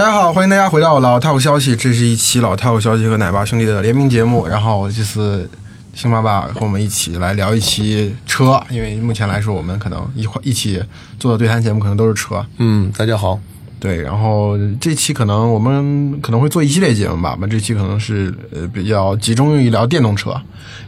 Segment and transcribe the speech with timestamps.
[0.00, 4.46] 大家好，欢迎大家回到老套消息，这是一期老套消息和奶爸兄弟的联名节目。
[4.46, 5.46] 然后这次
[5.92, 10.82] 星爸爸和我们一起来聊一期车，因为目前来说我们可能一块一起
[11.18, 12.42] 做的对谈节目可能都是车。
[12.56, 13.38] 嗯，大家好。
[13.78, 20.34] 对，然后这期可能我们可能会做一系列节目吧，那这期可能是呃比较集中于聊电动车，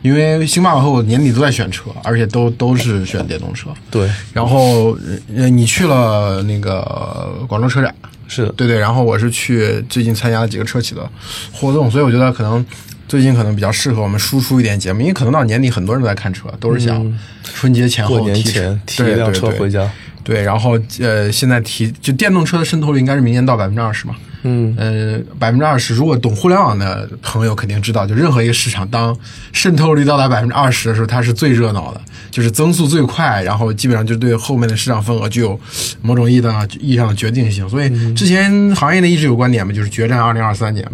[0.01, 3.69] 因为星爸爸和我年底都在选车，而且都都是选电动车。
[3.91, 4.97] 对，然后
[5.37, 7.95] 呃你去了那个广州车展，
[8.35, 11.07] 是的，对对，然后我是去最近参加了几个车企的
[11.53, 12.65] 活动，所以我觉得可能
[13.07, 19.87] 最近可能比较适合我们输出一点节目，因为可能到年底很多人都在看车，都是想春节前后过年提前提一对辆车回家。
[20.25, 24.15] 对，然后呃，现在提就电动车的渗透率应该是明年到百分之二十嘛。
[24.43, 29.17] 嗯，呃，百分之二十，如果懂互联网的朋友肯定知道，就任何一个市场当
[29.53, 35.59] 渗透率到达百分之二十的时候，它是最热闹的，就是增速最快，然后基本上就对后面的市场份额具有
[36.01, 37.69] 某种意义的意义上的决定性。
[37.69, 40.87] 所以之前行业内一直有观点嘛，就是决战二零二三年，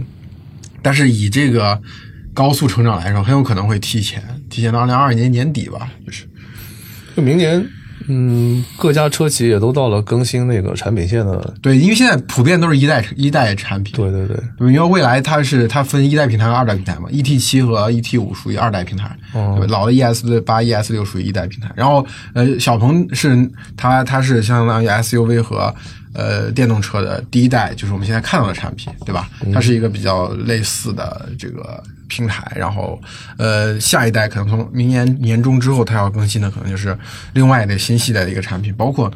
[0.82, 1.80] 但是以这个
[2.34, 6.24] 高速成长来说，很有可能会提前，提前到二零二二年年底吧，就是。
[7.16, 7.66] 就明年，
[8.08, 11.54] 嗯，各家车企也都到了更新那个产品线的。
[11.62, 13.94] 对，因为现在普遍都是一代一代产品。
[13.94, 14.36] 对对对，
[14.72, 19.72] 因为未来它是它分一代平台和二代平台嘛，ET 七和 ET 五属于二代平台，哦对吧？
[19.72, 21.70] 老的 ES 八、ES 六属于一代平台。
[21.76, 25.74] 然后呃，小鹏是它它是相当于 SUV 和
[26.18, 29.30] 呃电动车的第一代，就是我们现在看到的产品，对吧？
[29.54, 32.50] 它是一个比较类似的这个平台。
[32.56, 33.00] 然后
[33.38, 36.98] 呃，下一代可能从明年年中之后，它要更新的可能就是
[37.34, 39.10] 另外的新系列的一个产品，包括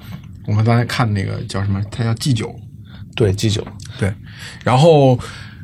[0.46, 2.54] 我们刚才看那个叫什么，它叫 G 九。
[3.14, 3.62] 对 G 九，
[3.98, 4.10] 对，
[4.64, 5.18] 然后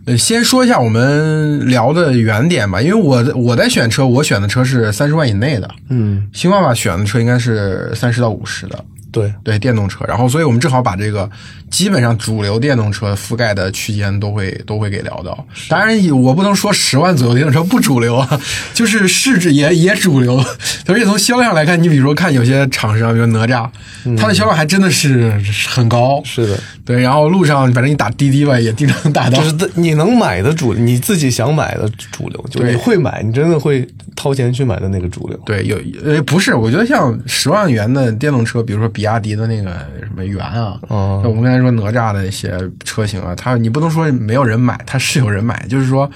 [0.05, 8.85] 呃，先说一下我们聊的原点吧，因为我我在选车，我选的车是三十万以内的，嗯，新爸爸选的车应该是三十到五十的，
[9.19, 10.05] 对，对，电动车。
[10.07, 11.29] 然后，所以我们正好把这个
[11.71, 15.47] 基本上主流电动车覆盖的区间都会都会给聊到。
[15.69, 18.41] 当然，我不能说十万左右电动车不主流啊，
[18.75, 20.39] 就是市值也也主流。
[20.87, 23.69] 而且从销量来看，你比如说看有些厂商，比如哪吒，
[24.17, 25.33] 它的销量还真的是
[25.69, 26.23] 很高。
[26.25, 29.39] 是的，对，然后路上反正你打滴滴吧，也经常打到。
[29.39, 35.39] 就是你能买的主，你自己想买的主流，就对你会买，你真的会掏钱去买的那个主流。
[35.45, 46.11] 对，有呃不是，我觉得像十万元的电动车，比如说比亚迪的那个什么元啊，我们刚才说哪吒的一些车型啊，它你不能说没有人买，它是有人买，就是说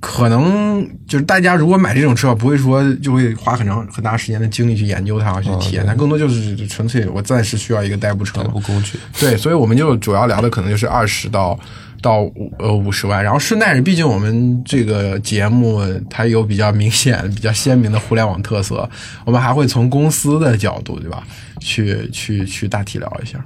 [0.00, 8.60] 可能就是大家如果买这种车，不会说就会花很长很大时间的精力去研究它，去体验它，更多就是纯粹我暂时需要一个代步车嘛代步。
[8.60, 11.58] 工具，对，所以我们就主要聊的可能就是二十到
[12.00, 18.88] 到五呃五十万，然后顺带着，毕竟我们这个节目它有比较明显、比较鲜明的互联网特色，
[19.24, 21.24] 我们还会从公司的角度，对吧？
[21.58, 23.44] 去去去大体聊一下。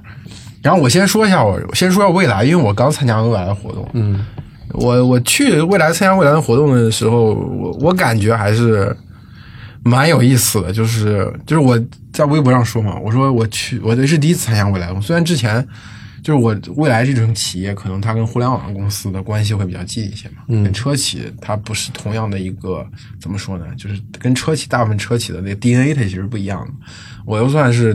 [0.63, 4.25] 然后我先说一下我，我先说一下未来，因为我刚参加未来的活动，嗯，
[4.71, 8.95] 我我去未来参加未来的活动的时候，我我感觉还是
[9.83, 11.77] 蛮有意思的，就是就是我
[12.13, 15.67] 在微博上说嘛，我说我去，我这是第一次参加未来，虽然之前
[16.23, 20.63] 就是我未来这种企业，可能它跟互联网公司的关系会比较近一些嘛，嗯。
[20.63, 22.87] 跟车企它不是同样的一个
[23.19, 26.71] 怎么说呢，就是跟车企大部分车企的那个 DNA 它其实不一样的。
[27.25, 27.93] 我又算是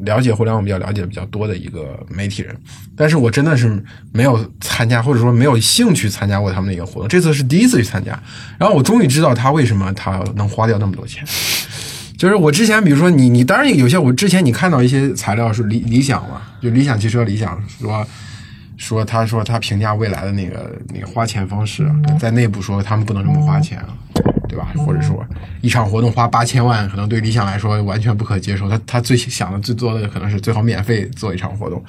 [0.00, 2.54] 了解互联网比较了解比较多的一个媒体人，
[2.96, 7.08] 但是我真的是没有参加，或者说没有兴趣参加过他们的一个活动。
[7.08, 8.20] 这次是第一次去参加，
[8.58, 11.24] 然后我终于知道他为什么他能花掉那么多钱。
[12.18, 18.04] 就是我之前，比如说你，你当然有些我之前你看到一些材料是理理想嘛，就理想汽车理想说
[18.78, 21.86] 说他说他评价未来的那个那个花钱方式，
[22.18, 23.78] 在内部说他们不能这么花钱，
[24.48, 24.72] 对吧？
[24.78, 25.22] 或者说
[25.60, 28.70] 一场活动花八千万，可能对理想来说完全不可接受。
[28.70, 31.84] 他他最想的最多的可能是最好免费做一场活动，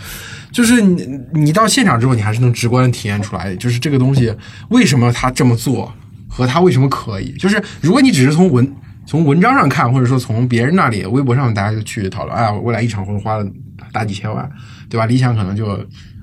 [0.52, 4.36] 就是你你到现场之后，你还是能直观的体验出来，就是这个东西
[4.70, 5.94] 为什么他这么做
[6.28, 7.32] 和他为什么可以。
[7.34, 8.76] 就是如果你只是从文
[9.06, 13.46] 从文章上看，或者说从别人那里微博上大家就去讨论，哎呀，未来一场活动花了
[13.92, 14.50] 大几千万，
[14.90, 15.06] 对吧？
[15.06, 15.80] 理想可能就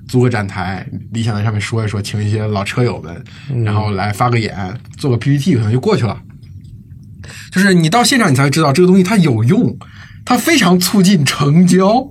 [0.07, 3.23] 租个展台，理想在上面说一说，请一些老车友们，
[3.63, 4.55] 然后来发个言，
[4.97, 6.21] 做个 PPT，可能就过去了。
[7.51, 9.77] 就是你到现场，你才会知道这个东西它有用，
[10.25, 12.07] 它非常促进成交，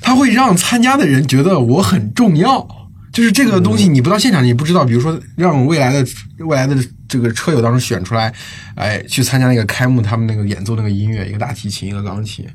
[0.00, 2.66] 它会让参加的人觉得我很重要。
[3.10, 4.84] 就是这个东西，你不到现场你不知道。
[4.84, 6.06] 比如说，让未来的
[6.38, 6.76] 未来的
[7.08, 8.32] 这个车友当中选出来，
[8.76, 12.46] 哎，去参加那个开幕，他们那个演奏那个音乐，一个大提琴，一个钢琴，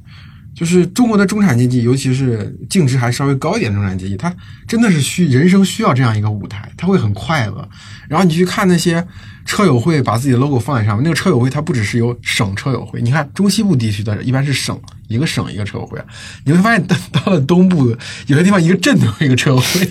[0.55, 4.33] 就是中国的中产阶级，尤其是净值还稍微高一点的中产阶级，他
[4.67, 7.67] 真的是需人生需要这样一个舞台，他会很快乐。
[8.07, 9.05] 然后你去看那些
[9.45, 15.99] 车友会把自己的 logo 放在上面，那个车友会它不只是有省车友会，你看中西部地区的一般是省一个省一个车友会，
[16.45, 17.95] 你会发现到到了东部
[18.27, 19.89] 有些地方一个镇都有一个车友会，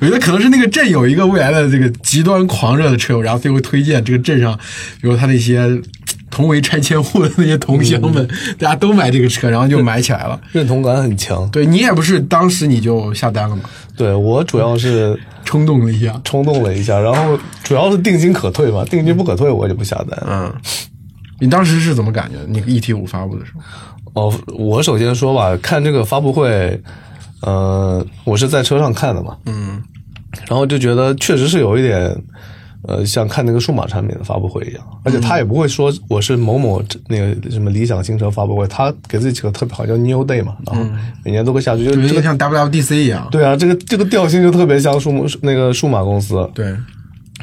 [0.02, 4.58] 有的可能是那个镇有一个未来的这个极端狂热的车友，然后最后推荐这个镇上，
[5.00, 5.80] 比如他那些。
[6.32, 8.26] 同为拆迁户的那些同乡们，
[8.56, 11.50] 大家都买这个车，然后就买起来了，认同感很强。
[11.50, 13.62] 对你也不是当时你就下单了吗？
[13.96, 20.22] 对我主要是冲动了一下，冲动了一下，然后主要是定金可退嘛，定金不可退，我就不下单。
[20.26, 20.52] 嗯，
[21.38, 22.38] 你当时是怎么感觉？
[22.48, 23.52] 那个 ET 五发布的时
[24.12, 24.28] 候？
[24.28, 26.80] 哦，我首先说吧，看这个发布会，
[27.42, 29.82] 呃，我是在车上看的嘛，嗯，
[30.48, 32.16] 然后就觉得确实是有一点。
[32.88, 40.82] 呃，像看那个数码产品的发布会一样，而且他也不会说我是某某那个什么理想新车发布会，他给自己起个特别好叫 New Day 嘛，然后
[41.24, 43.28] 每年都会下去，就这个像 WWDC 一样。
[43.30, 46.48] 对啊，这个这个调性就特别像数码那个数码公司。
[46.54, 46.74] 对，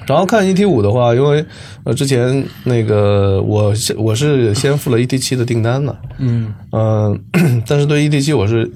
[0.07, 1.45] 然后看 ET 五的话，因为
[1.83, 7.19] 呃之前那个我我是先付了 ET 七的订单的，嗯嗯，
[7.67, 8.71] 但是对 ET 七我是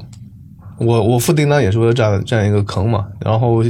[0.78, 3.64] 我我付订单也是为了占占一个坑嘛，然后。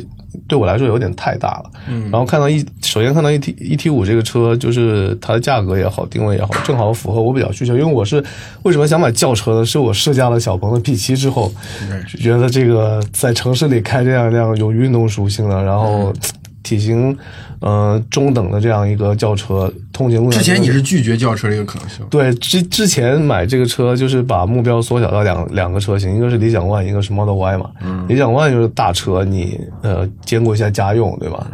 [0.47, 7.73] 对我来说有点太大了，嗯，然后看到一首先看到一 T 一 T 五这个车，就是它的价格也好，定位也好，正好符合我比较需求。
[7.77, 8.23] 因为我是
[8.63, 9.65] 为什么想买轿车呢？
[9.65, 11.51] 是我试驾了小鹏的 P 七之后，
[12.19, 16.13] 觉得这个在城市里开这样一辆有运动属性的，然后。
[16.63, 17.17] 体型，
[17.59, 22.05] 呃，中等的这样一个轿车，通勤路之前你是拒绝轿车这个可能性？
[22.09, 27.69] 对，之之前买这个车就是把目标缩小到两两个车型，一个是理想 ONE，一个是 Model Y 嘛。
[27.83, 28.05] 嗯。
[28.07, 31.47] 理想 ONE 就是大车，你呃兼顾一下家用，对吧？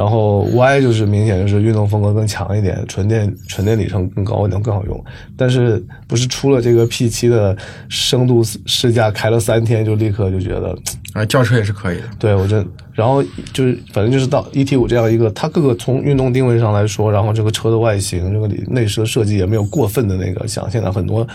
[0.00, 5.04] 然后 Y 就是明显就是运动风格更强一点，纯电纯电里程更高一点，更好用。
[5.36, 7.54] 但是不是出了这个 P 七的
[7.90, 10.74] 深度试驾，开了三天就立刻就觉得。
[11.12, 12.04] 啊，轿车也是可以的。
[12.18, 12.64] 对，我这，
[12.94, 21.28] 然后就是反正就是到 ET 五这样一个，它各个从运动定位上来说，然后这个车的外形，这个里内饰的设计也没有过分的那个，像现在很多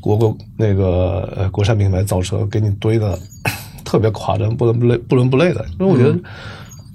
[0.00, 3.18] 国国那个呃国产品牌造车给你堆的
[3.84, 5.62] 特别夸张，不伦不类不伦不类的。
[5.78, 6.18] 因为我觉得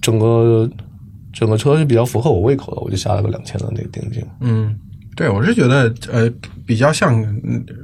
[0.02, 0.68] 整个
[1.36, 4.26] 整个车是比较符合我胃口的，我就下了个两千的那个定金。
[4.40, 4.76] 嗯，
[5.16, 6.28] 对，我是觉得呃
[6.66, 7.24] 比较像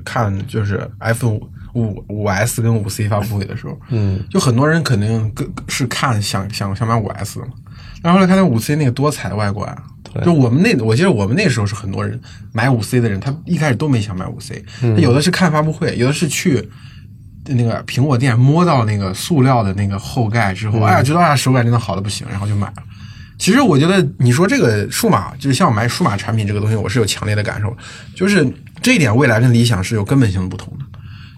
[0.04, 1.40] 看就是 iPhone。
[1.74, 5.34] 五五 S 跟五 C 发布会的时候，嗯，就很多人肯定
[5.70, 7.54] 是看想想想买五 S 的嘛，
[8.04, 9.74] 然后来看到五 C 那个多彩的外观，
[10.22, 12.20] 就我们那我记得我们那时候是很多人
[12.52, 14.66] 买五 C 的人，他一开始都没想买五 C，
[14.98, 16.70] 有的是看发布会，有的是去
[17.46, 22.84] 那个苹果店摸到那个塑料的那个后盖之后，哎呀，觉得啊手感真的好的不行，然后就买了。
[23.42, 27.76] 其实我觉得你说这个数码，就是像我买数码产品这个东西，我是有强烈的感受，
[28.16, 28.48] 就是
[28.84, 30.86] 这一点未来跟理想是有根本性的不同的。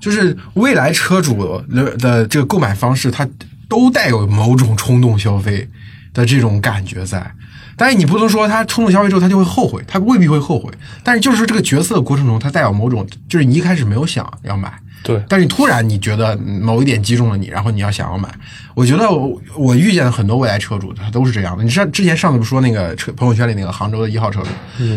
[0.02, 3.26] 就是未来车主的的这个购买方式，它
[3.70, 5.70] 都带有某种冲动消费
[6.14, 7.34] 的这种感觉在，
[7.78, 10.70] 但是你不能说他冲动消费之后他就会后悔，他未必会后悔，
[11.06, 14.78] 但是就是这个决策过程中，他带有某种，就是你一开始没有想要买。
[15.04, 18.34] 对，但是你突然你觉得某一点击中了你，然后你要想要买。
[18.74, 21.64] 我觉得我我遇见的很多未来车主，他都是这样的。
[21.64, 24.48] 你上之前上次不说那个车朋友圈里那个杭州的一号车主，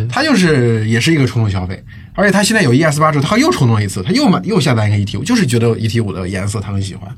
[0.08, 7.14] 他就是也是一个冲动消费，而且他现在有 ES 八之后，他又冲动一次，他又买又下单一个 ET 五，就是觉得 ET 五的颜色他很喜欢。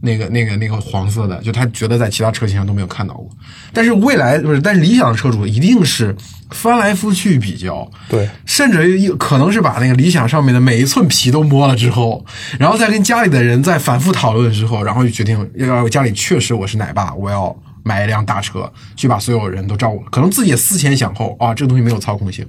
[0.00, 3.28] 那个、那个、那个黄色的，就他觉得在其他车型上都没有看到过。
[3.72, 6.14] 但是未来不是，但是理想的车主一定是
[6.50, 12.24] 翻来覆去比较，对，甚至可能是把那个理想上面的每一寸皮都摸了之后，
[12.58, 19.98] 然后再跟家里的人再反复讨论之后，然后就决定要家里确实我是奶爸，我要买一辆大车，去把所有人都照顾。
[20.10, 22.46] 可能自己也思前想后啊，这个东西没有操控性，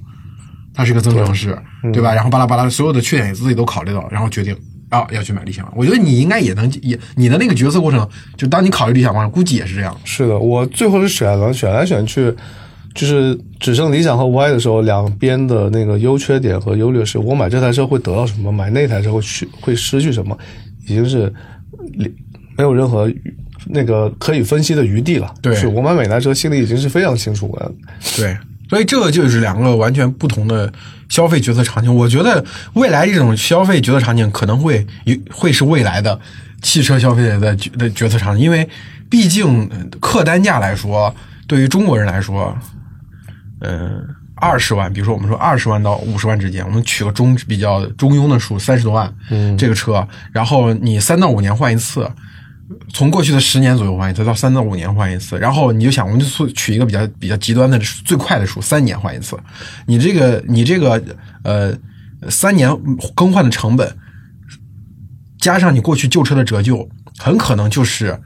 [0.73, 1.57] 它是个增程式，
[1.91, 2.13] 对吧？
[2.13, 4.55] 然后巴拉巴拉所有的缺点也自己都考虑到，然后决定。
[4.89, 9.95] 啊，要去买理想，我觉得你应该也能也你的那个决策过程，就当你考虑理想过程，估计也是这样。
[10.03, 12.33] 是的，我最后是选了选来选去，
[12.95, 20.37] 就是只剩理想和 Y 的时候，两边的那个优缺点和优劣势，我买这台车会得到什么，买那台车会去会失去什么，
[20.85, 21.31] 已经是
[22.57, 23.11] 没有任何
[23.67, 25.33] 那个可以分析的余地了。
[25.41, 27.71] 对，是我买每台车心里已经是非常清楚了。
[28.17, 28.35] 对。
[28.69, 30.71] 所以这就是两个完全不同的
[31.09, 31.93] 消费决策场景。
[31.93, 36.17] 我觉得未来这种消费决策场景可能会有会是未来的
[36.61, 38.67] 汽车消费者的的决策场景，因为
[39.09, 41.13] 毕竟客单价来说，
[41.47, 42.57] 对于中国人来说，
[43.61, 52.09] 嗯，二十万，比如说我们说二十万到五十万之间，我们取个中比较中庸的数，三十多万，嗯，这个车，然后你三到五年换一次。
[52.93, 59.37] 从过去的十年左右换一次，到三到五年换一次，然后你就想，我们就取一个比较比较极端的最快的数，三年换一次。
[59.87, 61.01] 你这个你这个
[61.43, 61.73] 呃
[62.29, 62.69] 三年
[63.15, 63.97] 更换的成本，
[65.39, 68.19] 加上你过去旧车的折旧，很可能就是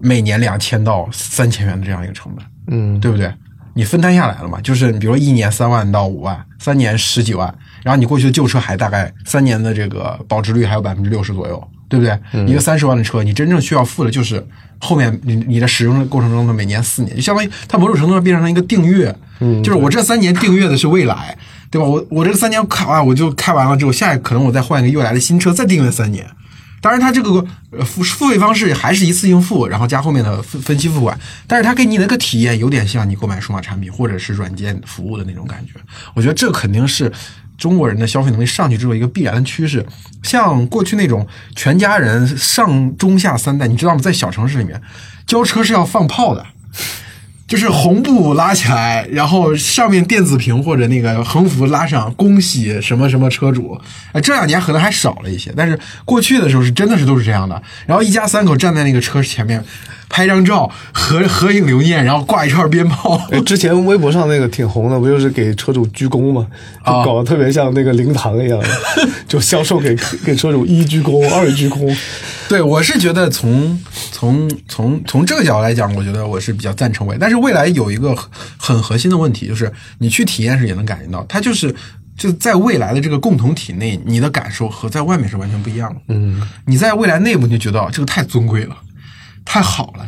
[0.00, 3.32] 每年两千到三千元的这样一个成本，嗯，对不对？
[3.74, 4.58] 你分摊下来了嘛？
[4.62, 12.46] 就是你比如说一年三万到五万，三年十几万，然后你过去的旧车还大概三年的这个保值率还有百分之六十左右，对不对？
[12.46, 14.44] 一个三十万的车，你真正需要付的就是
[14.78, 21.36] 后面你你的使用的过程中的每年四年，就相当于它某种程度上变成一个订阅，嗯，就是我这三年订阅的是未来，
[21.70, 21.86] 对吧？
[21.86, 26.26] 我我这个三年开完我就开完了之后，下一可能我再换一个未来的新车，再订阅三年。
[26.82, 35.72] 当然，它这个呃付付费方式还是一次性付，然后加后面的分分期付款，但是它给你那个体验有点像你购买数码产品或者是软件服务的那种感觉。
[36.14, 37.10] 我觉得这肯定是
[37.56, 39.84] 中国人的消费能力上去之后一个必然的趋势。
[40.22, 44.00] 像过去那种全家人上中下三代，你知道吗？
[44.00, 44.80] 在小城市里面，
[45.26, 46.44] 交车是要放炮的。
[47.46, 53.80] 就是红布拉起来，然后上面电子屏或者那个横幅拉上“恭喜什么什么车主”。
[54.10, 57.62] 哎，这两年可能还少了一些，但是过去的时候是真的是都是这样的。
[57.86, 59.64] 然后一家三口站在那个车前面
[60.08, 63.20] 拍张照，合合影留念，然后挂一串鞭炮。
[63.30, 66.46] 哎，之前微博上那个挺红的，不就是给车主鞠躬吗？
[66.86, 68.60] 就搞得特别像那个灵堂一样，
[69.28, 71.96] 就销售给给车主一鞠躬，二鞠躬。
[72.48, 73.76] 对，我是觉得从
[74.12, 77.16] 从从从这个角度来讲，我觉得我是比较赞成未。
[77.18, 81.74] 但是未来有一个很很核心的问题，就是你去体验时也能感觉到，它就是
[82.16, 86.00] 就在未来的这个共同体内，你的感受和在外面是完全不一样的。
[86.08, 88.76] 嗯，你在未来内部你就觉得这个太尊贵了，
[89.46, 90.06] 太好了，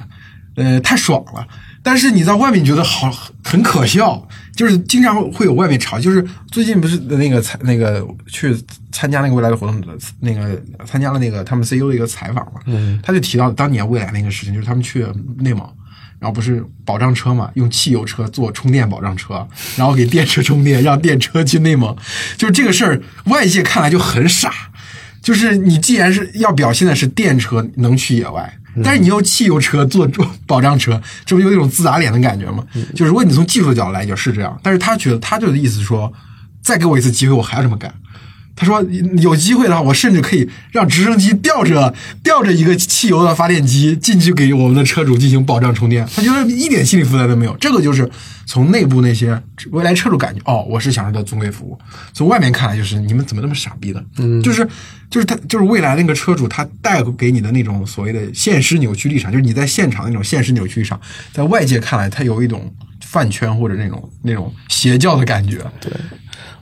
[0.56, 1.48] 呃，太爽了。
[1.82, 3.10] 但是你在外面觉得好
[3.42, 5.98] 很可笑，就是经常会有外面吵。
[5.98, 8.54] 就是最近不是那个参那个去
[8.92, 9.82] 参加那个未来的活动，
[10.20, 15.06] 那个参加了那个他们 CEO 的一个采访嘛，嗯，他就提到当年未来那个事情，就是他们去
[15.38, 15.60] 内蒙，
[16.18, 21.96] 然后不是保障车嘛，用汽油车做充电保障车，然后给电车充电，让电车去内蒙，
[22.36, 24.52] 就是这个事儿，外界看来就很傻。
[25.22, 28.57] 就是你既然是要表现的是电车能去野外。
[28.84, 30.08] 但是你用汽油车做
[30.46, 32.64] 保障车，这不有一种自打脸的感觉吗？
[32.94, 36.12] 就是如果你从技术的角度来讲是这样，但是他觉得他就的意思是说，
[36.62, 37.92] 再给我一次机会，我还要这么干。
[38.58, 38.82] 他说
[39.22, 46.04] 有机会的话，我甚至可以让直升机吊着吊着一个汽油的发电机进去给我们的车主进行保障充电。
[46.16, 47.56] 他觉得一点心理负担都没有。
[47.58, 48.10] 这个就是
[48.46, 51.78] 从内部那些未来车主感觉，哦，我是享受到尊贵服务。
[52.12, 54.04] 从外面看来，就是你们怎么那么傻逼的？
[54.18, 54.68] 嗯，就是
[55.08, 61.00] 就是他就是未来那个车主他带给你的那种所谓的现实扭曲立场，就是你在现场那种现实扭曲立场，
[61.32, 65.58] 在外界看来，他有一种饭圈或者那种那种邪教的感觉。
[65.80, 65.92] 对。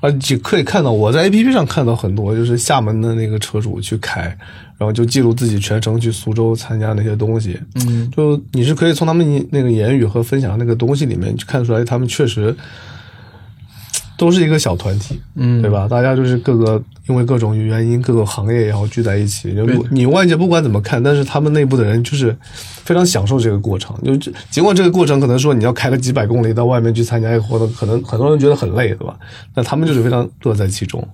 [0.00, 4.22] 啊，就可以看到我在 A P P 上看到很多，就是厦门的那个车主去开，
[4.76, 7.58] 然后就记录自己全程去苏州参加那些东西。
[7.86, 12.54] 嗯，就你是可以从他们那个言语和分享那个东西里面，去看出来他们确实
[14.16, 15.86] 都是一个小团体，嗯，对吧？
[15.86, 19.54] 大家就是各个因为各种原因，各个行业也好聚在一起。
[19.54, 22.34] 就你外界不管怎么看，但是他们内部的人就是
[22.84, 23.94] 非常享受这个过程。
[24.02, 24.16] 就
[24.50, 29.18] 尽管这个过程可能说你要开个几百公里到外面去参加一个活动，可能很多人觉得很累，对吧？
[29.54, 31.06] 那他们就是非常乐在其中，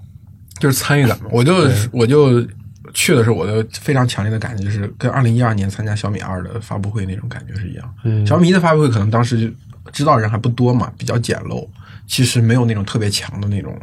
[0.60, 1.26] 就是参与感嘛。
[1.32, 1.54] 我就
[1.90, 2.40] 我就
[2.94, 7.94] 去的时候，我就非常强烈的感觉就是跟二零一二年参加小米二的发布会那种感觉是一样。
[8.04, 9.52] 嗯，小米一的发布会可能当时就
[9.90, 11.66] 知道人还不多嘛，比较简陋。
[12.06, 13.76] 其实没有那种特别强的那种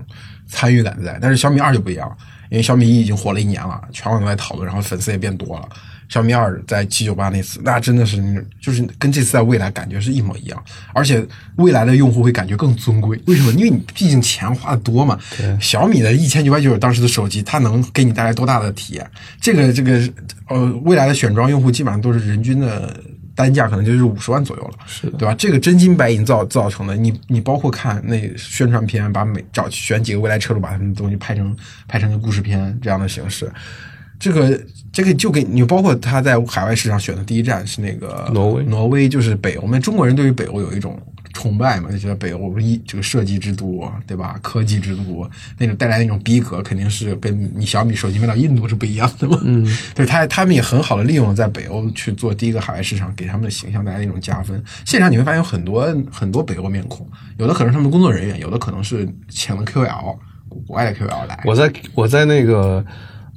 [0.47, 2.17] 参与感在，但是小米二就不一样，
[2.49, 5.67] 因为小米一已经火了一年了，全网都在讨论，然后粉丝也变多了。
[6.09, 11.23] 小米二在七九八那次，那真的是就是跟这次在未来感觉是一模一样，而且
[11.57, 13.21] 未来的用户会感觉更尊贵。
[13.27, 13.51] 为什么？
[13.51, 15.19] 因为你毕竟钱花的多嘛。
[15.61, 19.11] 小米的一千九百九当时的手机，它能给你带来多大的体验？
[19.39, 20.01] 这个这个
[20.47, 22.91] 呃，未来的选装用户基本上都是人均的。
[23.39, 25.33] 单价可能就是五十万左右了，是对吧？
[25.35, 31.55] 这个真金白银造造成的，你你包括看那宣传片，把每找选几个未来车主，把他们的东西拍成
[31.87, 33.49] 拍成个故事片这样的形式，
[34.19, 41.01] 这个这个就给你包括他在海外市场选的第一站是那个挪威，挪威就是北欧，我们中国人对于北欧有一种
[41.33, 44.39] 崇拜嘛，就觉得北欧一这个设计之都，对吧？
[44.41, 49.39] 科技之都，那种带来那种逼格，肯定是跟你小米手机卖到印度是不一样的嘛。
[49.43, 54.61] 嗯，对他他们也很好的利用在北欧去做第一个海外市场，给他们的形象带来一种加分。
[54.85, 57.07] 现场你会发现有很多很多北欧面孔，
[57.37, 60.17] 有的可能是他们工作人员，有的可能是请了 QL
[60.65, 61.41] 国外的 QL 来。
[61.45, 62.85] 我在我在那个。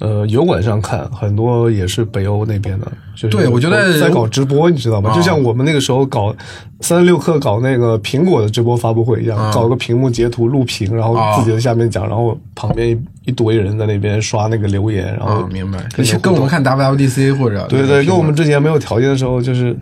[0.01, 5.15] 呃，油管上看很多也是北欧那边的，就是对我觉得在搞直播，你知道吗？
[5.15, 6.35] 就像我们那个时候搞
[6.81, 15.79] 三十六氪搞那个苹果的直播发布会一样，搞个屏幕截图录屏，然后自己在下面讲，然后旁边一一堆人在那边刷那个留言，然后明白，
[16.21, 19.77] 跟我们看 WWDC 或者对对，跟我们之前没有条件的时候，就是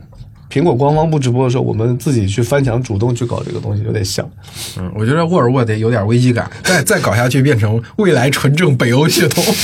[0.50, 4.28] 苹果官方不直播的时候，我们自己去翻墙主动去搞这个东西，有点像。
[4.78, 9.44] 嗯，我觉得沃尔沃得有点危机感，再再搞下去变成未来纯正北欧血统。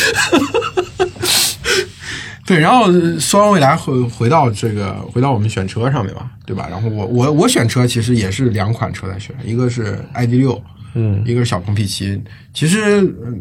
[2.47, 6.69] 对，然后呃说完未来回回到这个回到我们选车上面吧，对吧？
[6.71, 10.63] 然后我我我选车其实也是两款车在选，一个是 ID 六，
[10.95, 12.23] 嗯一个是小鹏 P 七。
[12.55, 13.33] 其实呃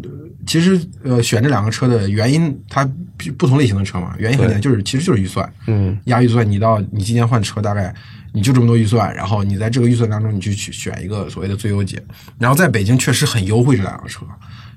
[0.46, 2.86] 其实呃选这两个车的原因，它
[3.18, 5.98] 不不同类型的车嘛，原因很简单，就是其实就是预算，嗯。
[6.06, 7.94] 压预算，你到你今年换车大概
[8.32, 12.02] 你就这么多预算，然后你在这个预算当中你去去选一个所谓的最优解，
[12.38, 14.26] 然后在北京确实很优惠这两个车，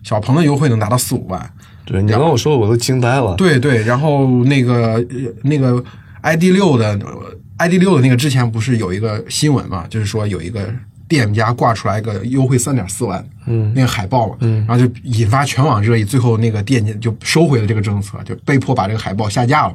[0.03, 1.51] 小鹏的优惠能达到四五万，
[1.85, 3.35] 对你跟我说，我都惊呆了。
[3.37, 5.05] 对对，然后那个呃
[5.43, 5.83] 那个
[6.23, 10.73] ID 六的呃 ID 六的那个之前不是有一个新闻嘛，就是说有一个
[11.09, 19.75] 店家挂出来一个优惠三点四万，嗯那个海报嘛，嗯然后就引发全网热议，最后那个店家就收回了这个政策，就被迫把这个海报下架了。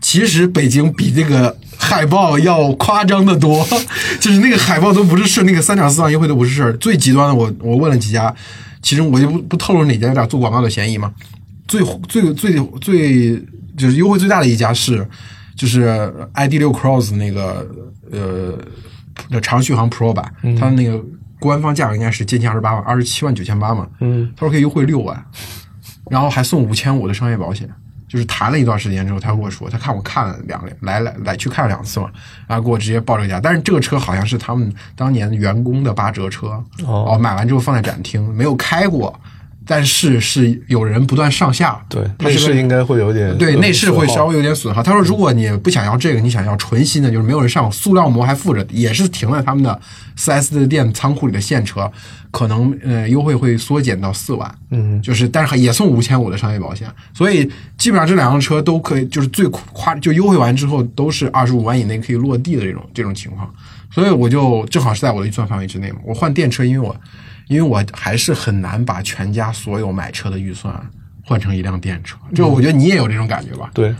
[0.00, 3.64] 其实北京比这个海报要夸张的多，
[4.18, 6.76] 就是那个海报都不是事儿，那个三点四万优惠都不是事儿。
[6.78, 8.34] 最极端的我，我问了几家，
[8.82, 11.12] 其实我就不不透露哪家有点做广告的嫌疑嘛。
[11.68, 13.36] 最最最最
[13.76, 15.06] 就是优惠最大的一家是，
[15.56, 17.64] 就是 ID 六 Cross 那个
[18.10, 18.58] 呃
[19.40, 21.02] 长续航 Pro 版，它的那个
[21.38, 23.88] 官方价格应该是接近二十八万，二十七万九千八嘛。
[24.00, 25.24] 嗯，他说可以优惠六万，
[26.10, 27.68] 然后还送五千五的商业保险。
[28.08, 32.10] 就是谈了一段时间之后，他跟我说，他看我看了两来来来去看了两次嘛，
[32.46, 33.40] 然后给我直接报这个价。
[33.40, 39.18] 但是这个车好像是他们当年员工的八折车，哦买完之后放在展厅，没有开过，
[39.64, 44.82] 但是是有人不断上下，对，它是个内饰应该会有点对，内饰会稍微微有点损耗。
[44.82, 49.78] 他说，如果你不想要这个，你想要纯新的，就是没有人上，塑料膜还附着，也是停在他们的
[50.16, 51.90] 4S 的店仓库里的现车，
[52.30, 55.00] 可能呃优惠会缩减到四万，嗯。
[55.02, 63.52] 就是但是也送五千五的商业保险，所以基本上这两辆车都可以，就是最夸就优惠完之后都是二十五万以内可以落地的这种这种情况，
[63.90, 65.98] 所以我就正好是在我的预算范围之内嘛。
[66.04, 66.96] 我换电车，因为我
[67.52, 70.74] 因为我还是很难把全家所有买车的预算
[71.22, 73.70] 换成一辆电车，就我觉得你也有这种感觉吧？
[73.74, 73.94] 对，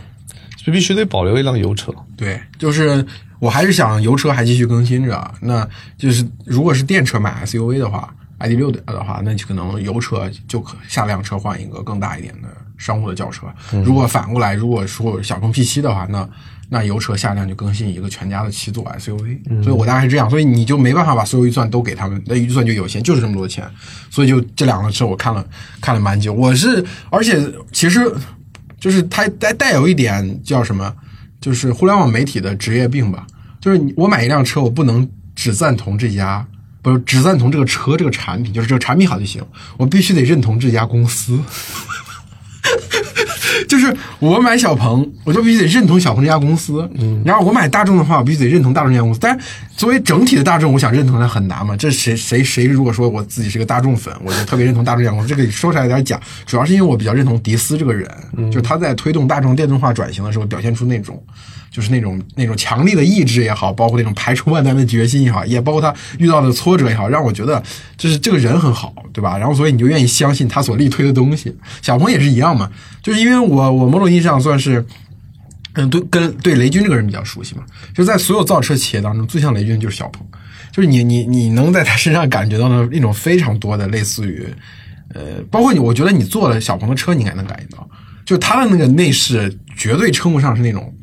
[0.57, 1.93] 就必须得保留一辆油车。
[2.17, 3.05] 对，就是
[3.39, 5.67] 我还是想油车还继续更新着，那
[5.97, 13.47] 就是如果是电车买 SUV 的话，ID 六的的话，那就可能油车就可下辆车换一个更大一点的商务的轿车。
[13.85, 16.27] 如果反过来，如果说小鹏 P 七的话，那
[16.73, 19.63] 那油车下辆就更新一个全家的七座 SUV。
[19.63, 23.65] 所以我大概是这样，所以你就没办法把所有预算都给他们，那预算就有限，就是这么多钱。
[24.09, 25.45] 所以就这两个车我看了
[25.79, 27.39] 看了蛮久，我是而且
[27.71, 28.13] 其实
[28.79, 30.93] 就是它带带有一点叫什么，
[31.39, 33.25] 就是互联网媒体的职业病吧。
[33.61, 36.45] 就是我买一辆车，我不能只赞同这家，
[36.81, 39.41] 不是只赞同这个车这个产品，就是这个产品好就行，
[39.77, 41.39] 我必须得认同这家公司。
[43.67, 46.89] 就是我买小鹏，我就必须得认同小鹏这家公司。
[46.95, 49.19] 嗯，然后我买大众的话，我必须得认同大众这家公司。
[49.21, 49.45] 但是
[49.75, 51.75] 作为整体的大众，我想认同它很难嘛。
[51.75, 58.09] 这谁谁谁如果说我自己是个大众粉，我就特别认同大众这家公司，这个说出来有点假，主要是因为我比较认同迪斯这个人，
[58.51, 61.21] 就是他在推动大众电动化转型的时候，表现出那种。
[61.73, 67.61] 就是那种那种强力的意志也好，包括那种排除万难的决心也好，也包括他遇到的挫折也好，让我觉得
[67.97, 69.37] 就是这个人很好，对吧？
[69.37, 71.53] 然后所以你就愿意相信他所力推的东西。
[71.81, 74.85] 小鹏也是一样嘛，就是因为我我某种意义上算是。
[75.75, 77.63] 嗯，对，跟对雷军这个人比较熟悉嘛，
[77.95, 80.23] 就在所有造车企业当中，最像雷军就是小鹏，
[80.71, 84.45] 就是你你你能在他身上感觉到的那种非常多的类似于，
[85.15, 87.89] 呃，包括你，我觉得你坐了小鹏的车，你应该能感觉到，
[88.23, 90.93] 就他的那个内饰绝对称不上是那种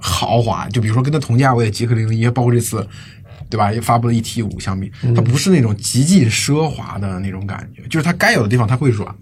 [0.00, 2.86] 豪华，就比如说跟它同价位的极氪零零一，包括这次，
[3.48, 3.72] 对吧？
[3.72, 9.14] 也发布了 ET 五相比，它不是那种极尽奢华的那种感觉，就是它该有的地方它会软，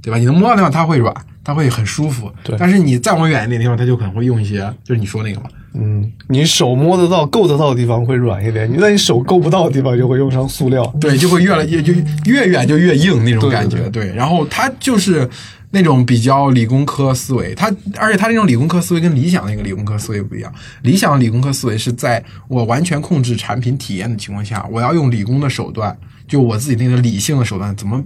[0.00, 0.18] 对吧？
[0.18, 2.30] 你能摸到地方它会软，它会很舒服。
[2.42, 10.84] 对但是你再往远一点地方，它就可能会用一些，就是你说那个嘛，嗯，你手摸得到、够得到的地方会软一点，你在你手够不到的地方就会用上塑料。
[11.00, 11.92] 对，就会越来越就
[12.26, 13.78] 越远就越硬那种感觉。
[13.88, 15.28] 对对，然后它就是
[15.74, 20.52] 那种比较理工科思维，他而且他这种理工科思维跟理想那个理工科思维不一样。
[20.82, 28.04] 理想的理工科思维是在我完全控制产品体验的情况下，我要用理工的手段，就我自己那个理性的手段，怎么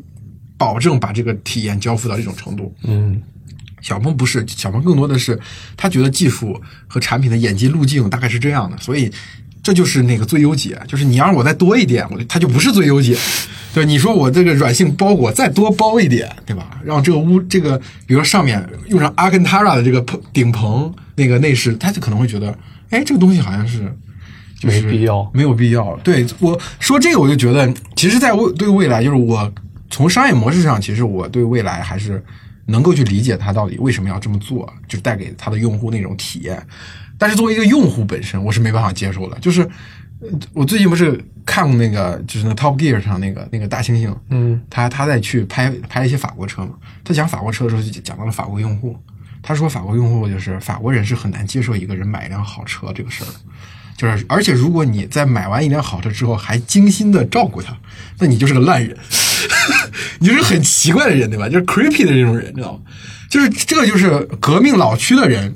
[0.57, 2.73] 保证把这个体验交付到这种程度。
[2.85, 3.21] 嗯，
[3.81, 5.39] 小鹏不是，小鹏更多的是
[5.77, 9.13] 他觉得技术和产品的演进路径大概是这样的，所以
[9.67, 13.19] 这就是那个最优解，就是你要让我再多一点，我就它就不是最优解。
[13.75, 16.81] 对，你说我这个软性包裹再多包一点，对吧？
[16.85, 17.77] 让这个屋这个，
[18.07, 22.57] 比如说上面用上阿根塔拉的这个棚顶棚那个内饰，他就可能会觉得，
[22.91, 23.93] 哎，这个东西好像是。
[24.59, 25.95] 就是没必要没有必要。
[26.03, 29.53] 对我说这个，我就觉得，其实，在未对未来，就是我
[29.91, 32.25] 从商业模式上，其实我对未来还是
[32.65, 36.67] 能够去理解它到底为什么要这么做，就带给他的用户那种体验。
[37.19, 39.39] 但是作为一个用户本身，我是没办法接受的。
[39.41, 39.63] 就是
[40.21, 46.71] 呃我最近不是看过那个，就是那 Top Gear 上那个那个大猩猩，嗯，他他在去拍拍一些法国车嘛，
[47.05, 48.97] 他讲法国车的时候就讲到了法国用户。
[49.43, 53.35] 他说法国用户就是法国人是很难接受一个人买一辆好车这个事儿的，
[53.97, 57.77] 就是而且如果你在买完一辆好车之后还精心的照顾它，
[58.19, 58.97] 那你就是个烂人，
[60.19, 61.49] 你就是很奇怪的人对吧？
[61.49, 62.81] 就是 creepy 的这种人，你知道吗？
[63.31, 65.55] 就是这个就是革命老区的人。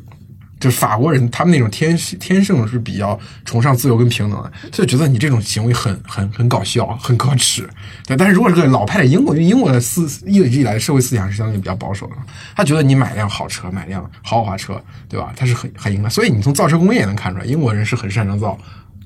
[0.61, 7.69] 就法国人，他们那种天天性是比较崇尚自由跟平等的，就觉得你这种行为很很很搞笑，很可耻。
[8.07, 12.13] 对，但是如果是个老派的英国，因为英国的思一直以来的社会思想是相对比较保守的，
[12.55, 15.33] 他觉得你买辆好车，买辆豪华车，对吧？
[15.35, 16.09] 他是很很应该。
[16.11, 18.59] 所以你从造车工业也能看出来，英国人是很擅长造。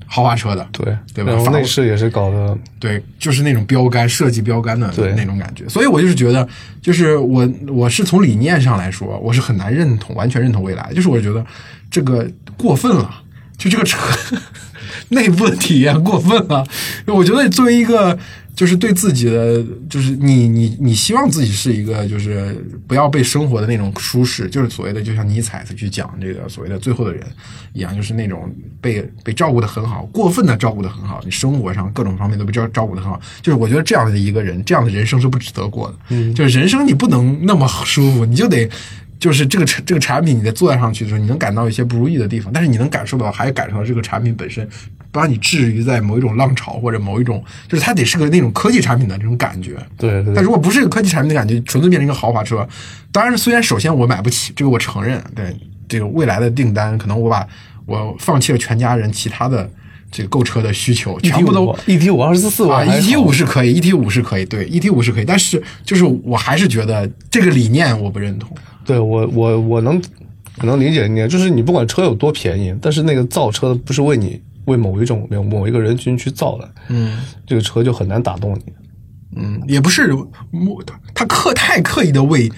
[0.05, 1.31] 豪华车的，对对吧？
[1.31, 5.67] 然后内饰也是搞的，对，就是那种标杆设计标杆的那种感觉。
[5.67, 6.47] 所以我就是觉得，
[6.81, 10.91] 就是我我是从理念上来说，我是很难认同，完全认同未来。
[10.93, 11.45] 就是我觉得
[11.89, 13.23] 这个过分了，
[13.57, 13.97] 就这个车
[15.09, 16.65] 内部的体验过分了。
[17.07, 18.17] 我觉得作为一个。
[18.55, 22.55] 就是对自己的，就是你你你希望自己是一个，就是
[22.87, 27.21] 不要被生活的那种舒适，就是所谓的，就像尼采去讲这个所谓的最后的人
[27.73, 35.95] 一样，就是那种被被照顾的很好，过分的照顾的很好，你生活上各种方面都被照照顾的很好，就是我觉得这样的一个人，这样的人生是不值得过的。
[36.09, 38.69] 嗯，就是人生你不能那么舒服，你就得。
[39.25, 44.69] 就是这个产这个产品，你在坐在上去的时候，你能感到一些不如意的地方，但是你能感受到，还感受到这个产品本身
[45.11, 49.77] 把你置于在某一种浪潮或者某一种，就是它得是个那种科技产品的这种感觉。
[49.97, 50.23] 对。
[50.35, 52.69] 但如果不是一个科技产品的感觉，纯粹变成一个豪华车，
[53.11, 55.19] 当然，虽然首先我买不起，这个我承认。
[55.33, 55.57] 对
[55.87, 57.47] 这个未来的订单，可能我把
[57.87, 59.67] 我放弃了全家人其他的
[60.11, 68.55] 这个购车的需求，全部都 E T 五二十四万，E T 五是可以，E T 五是可以，对，E T 五是可以，但是就是我还是觉得这个理念我不认同。
[68.85, 70.01] 对我，我我能
[70.59, 78.73] 我能理解你，就是你不管车有多便宜，但是那个造车的不是为你为某一种某一个人群去造的，嗯，这个车就很难打动你，
[79.35, 80.15] 嗯，也不是
[81.13, 82.51] 他刻太刻意的为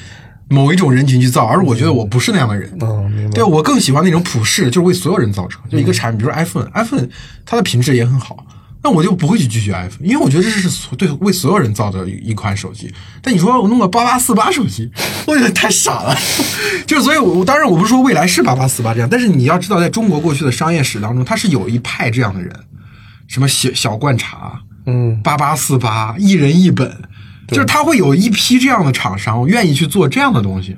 [0.50, 7.08] 某一种人群去造，而我觉得我不是那样的人，嗯，明白，对我更喜欢那种普世，就是为所有人造车，就一个产品，比如说 iPhone，iPhone
[7.46, 8.46] 它的品质也很好。
[8.88, 12.90] 那我就不会去拒绝 iPhone，因为我觉得这是对为所有人造的一款手机。
[13.22, 14.90] 但你说我弄个八八四八手机，
[15.26, 16.16] 我觉得太傻了。
[16.88, 22.56] 就是所以，我当然我不是说未来是八八四八这样，但是你要知道，在中国过去的商业史当中，它是有一派这样的人，
[23.28, 26.90] 什么小小罐茶，嗯，八八四八，一人一本，
[27.50, 30.78] 就是他会有一批这样的厂商愿意去做这样的东西。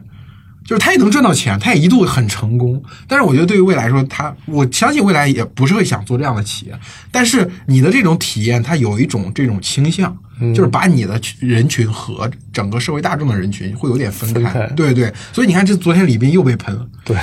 [0.69, 2.79] 就是他也能赚到钱，他也一度很成功。
[3.07, 6.79] 但是我觉得对于未来说，他我相信未来也不是会想做这样的企业。
[7.09, 10.15] 但是你的这种体验，它有一种这种倾向，
[10.53, 14.67] 就是把你的人群和整个社会大众的人群会有点分开。
[14.75, 16.87] 对对，所以你看，这昨天李斌又被喷了。
[17.03, 17.17] 对，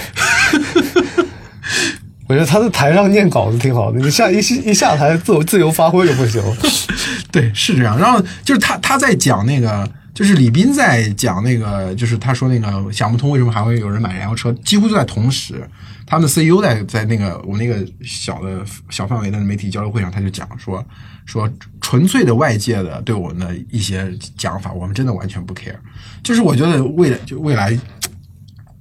[2.26, 6.42] 我觉得他在台上念稿子挺好的，你下一一下台自由自由发挥就不行。
[7.30, 7.96] 对，是这样。
[7.96, 9.88] 然后就是他他在讲那个。
[10.16, 15.68] 就是李斌在讲那个，就是他说那个想不通为什么还会有人买燃油车，几乎就在同时，
[16.06, 20.82] 他们的 CEO 在在那个我那个小的小范围的媒体交流会上，他就讲说
[21.26, 21.46] 说
[21.82, 25.76] 纯粹的外界的对我们的一些讲法，我们真的完全不 care。
[26.24, 27.78] 就是我觉得未来就未来，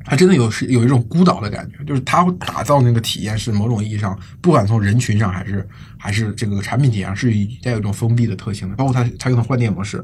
[0.05, 5.67] 他真的有是有一种孤岛的感觉，就是他打造那个体验是某种意义上，不管从人群上还是
[5.97, 7.29] 还是这个产品体验是
[7.61, 10.01] 带有一种封闭的特性的，包括他他用的换电模式。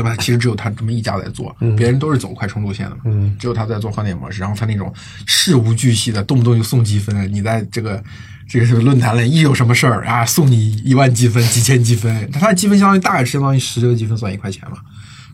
[0.00, 0.16] 对吧？
[0.20, 3.02] 其实只有他这么一家在做，别人都是走快充路线的嘛。
[3.04, 4.92] 嗯，只有他在做换电模式，然后他那种
[5.26, 7.32] 事无巨细的，动不动就送积分。
[7.32, 8.02] 你在这个
[8.48, 12.30] 这个论坛里一有什么事儿啊，送你一万积分、几千积分。
[12.32, 14.78] 他的积分相当于大概相当于十个积分算一块钱嘛。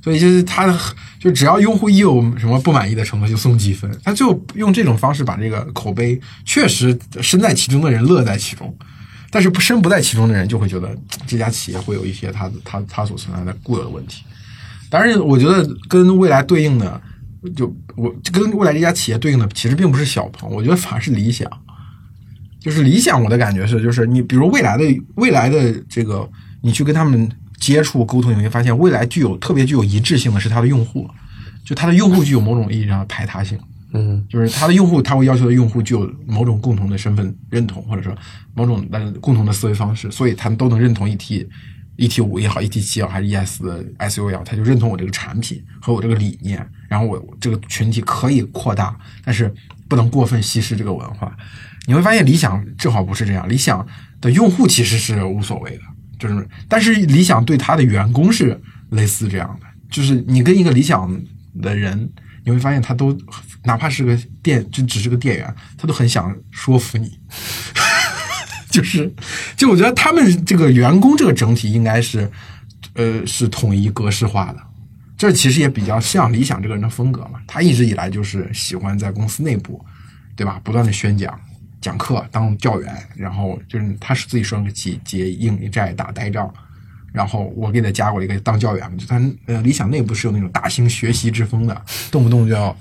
[0.03, 0.73] 所以就是他
[1.19, 8.73] 就只要用户一有什么不满意的成分就送积分，他就用这种方式把这个口碑确实身在其中的人乐在其中，
[9.33, 14.23] 但是不身不在其中的人就会觉得这家企业会有一些他他他所存在的固有的问题。
[14.99, 17.01] 但是我觉得跟未来对应的，
[17.55, 21.51] 就我跟未来这家企业对应的，其实并不是小鹏，我觉得反而是理想。
[22.59, 26.29] 就是理想，我的感觉是，就是你比如未来的未来的这个，
[26.63, 27.31] 你去跟他们
[27.61, 31.09] 接触沟通，你会发现未来具有特别具有一致性的是它的用户，
[31.65, 33.57] 就它的用户具有某种意义上的排他性。
[33.93, 38.13] 嗯，就是它的用户，他会要求的用户具有某种共同的身份认同，或者说
[38.55, 41.49] 某种的共同的思维方式，所以他们都能认同一体。
[41.97, 49.53] E T 五也好，E T 七也好，还是 E S 的 S U 也好，他就认同我这个产品和我这个理念，然后我这个群体可以扩大，但是
[49.89, 51.35] 不能过分稀释这个文化。
[51.87, 53.87] 你会发现，理想正好不是这样，理想
[54.21, 55.83] 的用户其实是无所谓的，
[56.19, 61.09] 就是但是理想对他的员工是类似这样的，就是你跟一个理想
[61.63, 62.11] 的人，
[62.45, 63.17] 你会发现他都
[63.65, 67.19] 哪怕是个店，就只是个店员，他都很想说服你。
[68.71, 69.13] 就是，
[69.57, 72.31] 就我觉得他们这个员工这个整体应该是，
[72.95, 74.61] 呃，是统一格式化的，
[75.17, 77.41] 这其实也比较像理想这个人的风格嘛。
[77.47, 79.85] 他一直以来就是喜欢在公司内部，
[80.35, 80.61] 对吧？
[80.63, 81.39] 不断的宣讲、
[81.81, 86.53] 讲课、当教员，然后就是他是自己说个结结硬债打呆仗。
[87.13, 92.77] 然后我给他加过一个当教员，就他呃理想内部是有那种大型学习之风的，动不动就要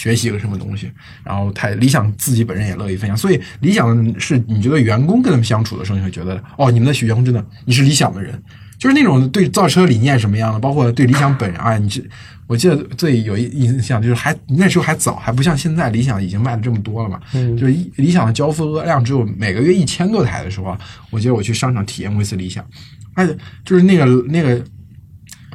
[0.00, 0.90] 学习个什么东西。
[1.22, 8.42] 然后他理想自己本人也乐意分享，所以理想是你觉得员工跟他们相处的时候，你会觉得哦，你们的员工真的你是理想的人，
[8.78, 12.02] 就是那种对造车理念什么样的，包括对理想本人啊，你这
[12.46, 22.64] 我记得最有印象就是还那时候还早，还不像现在理想已经卖的这么多了嘛，嗯就是理想的交付额量只有每个月一千多台的时候啊，我记得我去商场体验过一次理想。
[23.14, 23.28] 哎，
[23.64, 24.64] 就是那个那个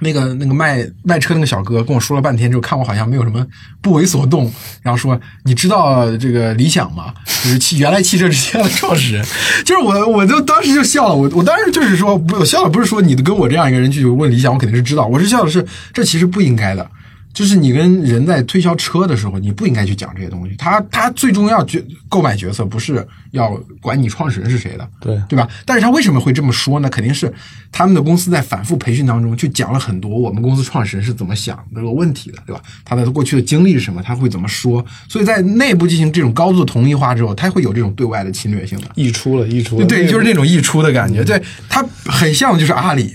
[0.01, 3.45] 那个那个卖卖车那个小哥跟我说了半天之后，看我好像没有什么
[3.81, 7.13] 不为所动，然后说：“你知道这个理想吗？
[7.43, 9.25] 就是汽原来汽车之家的创始人。
[9.65, 11.15] ”就是我，我就当时就笑了。
[11.15, 15.05] 我我当时就是说，不，我笑了不是说你跟我这样一个人去问理想，我肯定是知道。
[15.05, 16.89] 我是笑的是，这其实不应该的。
[17.35, 20.55] 就是你跟人在推销车的时候，你不应该去讲这些东西。
[20.57, 23.49] 他他最重要决购买决策不是要
[23.81, 25.45] 管你创始人是谁的，对对吧？
[25.65, 26.89] 但是他为什么会这么说呢？
[26.89, 27.31] 肯定是
[27.73, 32.61] 他们的公司在反复培训当中去讲了很多我们公司创始人是怎么想这个问题的，对吧？
[32.85, 34.01] 他的过去的经历是什么？
[34.01, 34.83] 他会怎么说？
[35.09, 38.87] 所以在内部进行这种高度同一化之后，他会有这种对外的侵略性的。
[38.95, 41.21] 溢出了，溢出了，对，就是那种溢出的感觉。
[41.21, 43.13] 对，他很像就是阿里，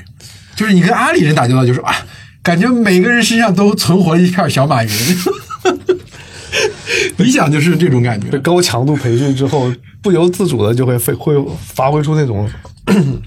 [0.54, 1.94] 就是你跟阿里人打交道，就是啊，
[2.42, 4.90] 感觉每个人身上都存活了一片小马云。
[7.18, 8.36] 理想就是这种感觉。
[8.38, 9.72] 高强度培训之后，
[10.02, 12.48] 不由自主的就会会会发挥出那种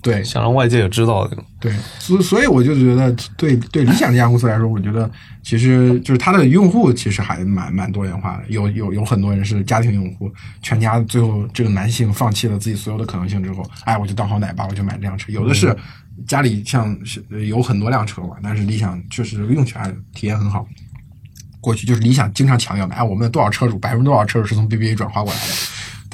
[0.00, 1.44] 对想让外界也知道的那种。
[1.60, 5.08] 对，所所以我就觉得，对对理想这家公司来说，我觉得
[5.42, 10.30] 其实就是它的用户其实还蛮蛮多元化的，有有有很多人是家庭用户，
[10.62, 15.30] 全家最后这个男性放弃了自己所有的可能性之后，哎，我就当好奶爸，我就买这辆车。
[15.30, 15.76] 有的是
[16.26, 20.66] 家里像是有很多辆车嘛，但是理想确实用起来体验很好。
[21.60, 25.52] 过去就是理想经常强调的，哎，我们的多少车主，百分之多少车主是从 BBA 转化过来的，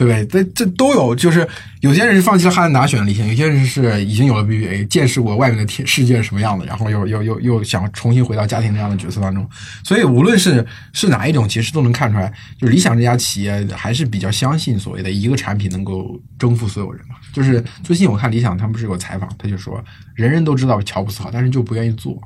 [0.03, 0.45] 对不对？
[0.45, 1.47] 这这都有，就是
[1.81, 9.49] 有些人是放弃了汉兰达选了理想，有些人是已经有了 BBA，见识过外面的天世界是什么样的，然后又又又又想重新回到家庭这样的角色当中。
[9.85, 17.15] 所以无论是是哪一种，其实都能看出来，就是理想这家企业还是比较相信所谓的一个产品能够征服所有人嘛。
[17.33, 19.83] 就是最近我看理想他们不是有采访，他就说
[20.15, 22.21] 人人都知道乔布斯好，但是就不愿意做。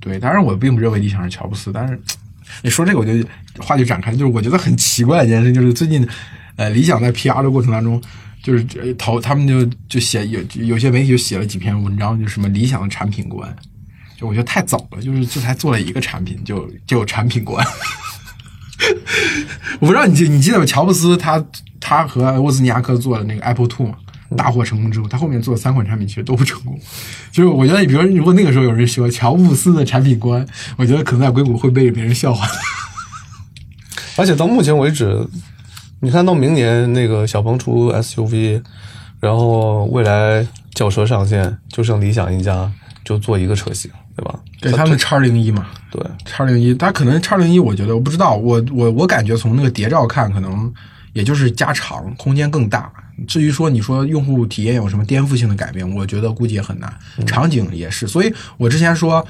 [0.00, 2.00] 对，当然我并不认为理想是乔布斯，但是
[2.62, 3.12] 你说这个我就
[3.58, 6.06] 话就展开，就是我觉得很奇怪一件事，就是最近，
[6.58, 8.02] 呃，理想在 PR 的过程当中，
[8.42, 13.56] 就是投他们就就写有有些媒体就写了几篇文章，就什么理想的产品观，
[14.18, 17.64] 就我觉得太早了，就是这才做了一个产品就就有产品观。
[19.78, 20.66] 我不知道你记你记得吗？
[20.66, 21.44] 乔布斯他
[21.80, 23.94] 他和沃兹尼亚克做的那个 Apple Two 嘛，
[24.36, 26.78] 大获成功之后，他后面做的三款产品其实都不成功。
[27.30, 30.44] 就是我觉得，比如说如果那个时候有人说乔布斯的产品观，
[30.76, 32.48] 我觉得可能在硅谷会被别人笑话。
[34.16, 35.24] 而且到目前为止，
[36.00, 38.62] 你看到明年那个小鹏出 SUV，
[39.20, 42.70] 然后未来轿车上线，就剩理想一家
[43.04, 44.38] 就做一个车型，对吧？
[44.60, 50.72] 对他们叉零一嘛，对，叉零一，它可能叉零一，我觉得我不知道，我我我感觉从那个谍照看，可能
[51.14, 52.90] 也就是加长，空间更大。
[53.26, 56.92] 至于说你说用户体验有什么颠覆性的改变，我觉得估计也很难。
[57.26, 59.26] 场景也是，所以我之前说，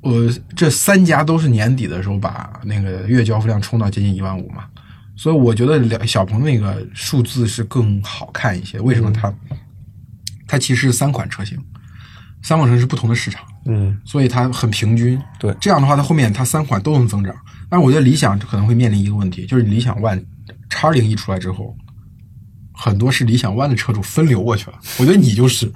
[0.00, 0.12] 我
[0.54, 4.64] 这三家都是年底的时候把那个月交付量冲到接近一万五嘛，
[5.16, 8.80] 所以我觉得两小鹏那个数字是更好看一些。
[8.80, 9.32] 为什么它？
[10.46, 11.58] 它其实是三款车型，
[12.42, 13.42] 三款车是不同的市场。
[13.66, 15.18] 嗯，所以它很平均。
[15.38, 17.34] 对这样的话，它后面它三款都能增长。
[17.70, 20.22] 但是我觉得理想可能会面临一个问题，就是理想 ONE
[20.68, 21.76] 叉零一出来之后，
[22.72, 24.78] 很多是理想 ONE 的车主分流过去了。
[24.98, 25.72] 我觉得你就是，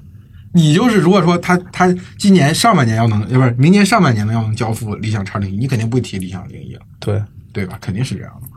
[0.53, 7.23] 你就是，如果说他他今年上半年要能，呃，不是明年上半年能要能交付理想叉零一，你肯定不会提理想零一了，对。
[7.51, 7.79] 对吧？
[7.81, 8.49] 肯定是这样的。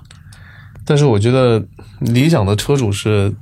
[0.92, 1.64] 但是我觉得
[2.00, 3.34] 理想的车主是，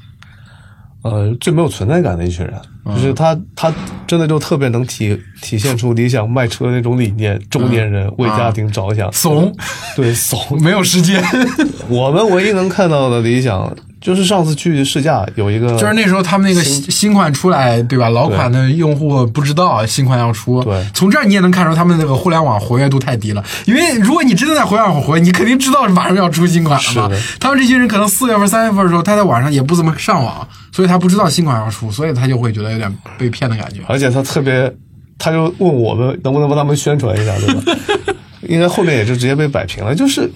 [1.02, 2.54] 呃，最没有存在感的一群人，
[2.96, 3.74] 就是他他
[4.06, 9.52] 真的就特别能体体现出理想卖车的那种理念，中年人为家庭着想，怂，
[9.96, 10.40] 对怂。
[10.62, 11.24] 没有时间，
[11.90, 18.10] 我们唯一能看到的理想，就是上次去试驾有一个，就是那时候他们那个新新款出来，对吧？
[18.10, 23.44] 老款的用户不知道新款要出，对从这儿你也能看出他们那个互联网活跃度太低了。
[23.66, 27.22] 因为如果你真的在互联网活跃，你肯定知道马上要出新款了嘛是的。
[27.40, 33.82] 他们这些人可能四月份、三月份的时候，他在网上也不怎么上网，所以他不知道新款要出，所以他就会觉得有点被骗的感觉。
[33.88, 34.74] 而且他特别，
[35.18, 37.62] 他就问我们能不能帮他们宣传一下，对吧？
[38.48, 40.32] 应该后面也就直接被摆平了，就是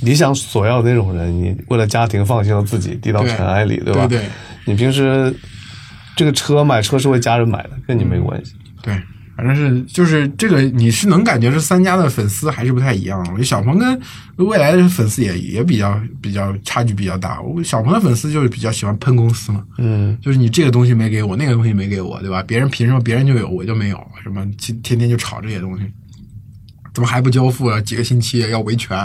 [0.00, 4.06] 理想所要的那种人，你为了家庭放弃了自己，低到尘埃里，吧？
[4.06, 4.24] 对对
[4.64, 5.34] 你平时
[6.14, 8.52] 这个车买车是为家人买的，跟你没关系。
[8.82, 8.94] 对，
[9.36, 13.18] 反正是就是这个，你是能感觉是三家的粉丝还是不太一样。
[13.20, 14.00] 我觉得小鹏跟
[14.36, 17.40] 未来的粉丝也也比较比较差距比较大。
[17.40, 22.42] 我小鹏的粉丝就是比较喜欢喷公司嘛，嗯，就是你这个东西没给我，那个东西没给我，对吧？
[22.42, 24.00] 别人凭什么别人就有，我就没有？
[24.22, 25.84] 什么天天天就吵这些东西，
[26.96, 27.78] 怎么还不交付啊？
[27.82, 28.98] 几个星期要维权？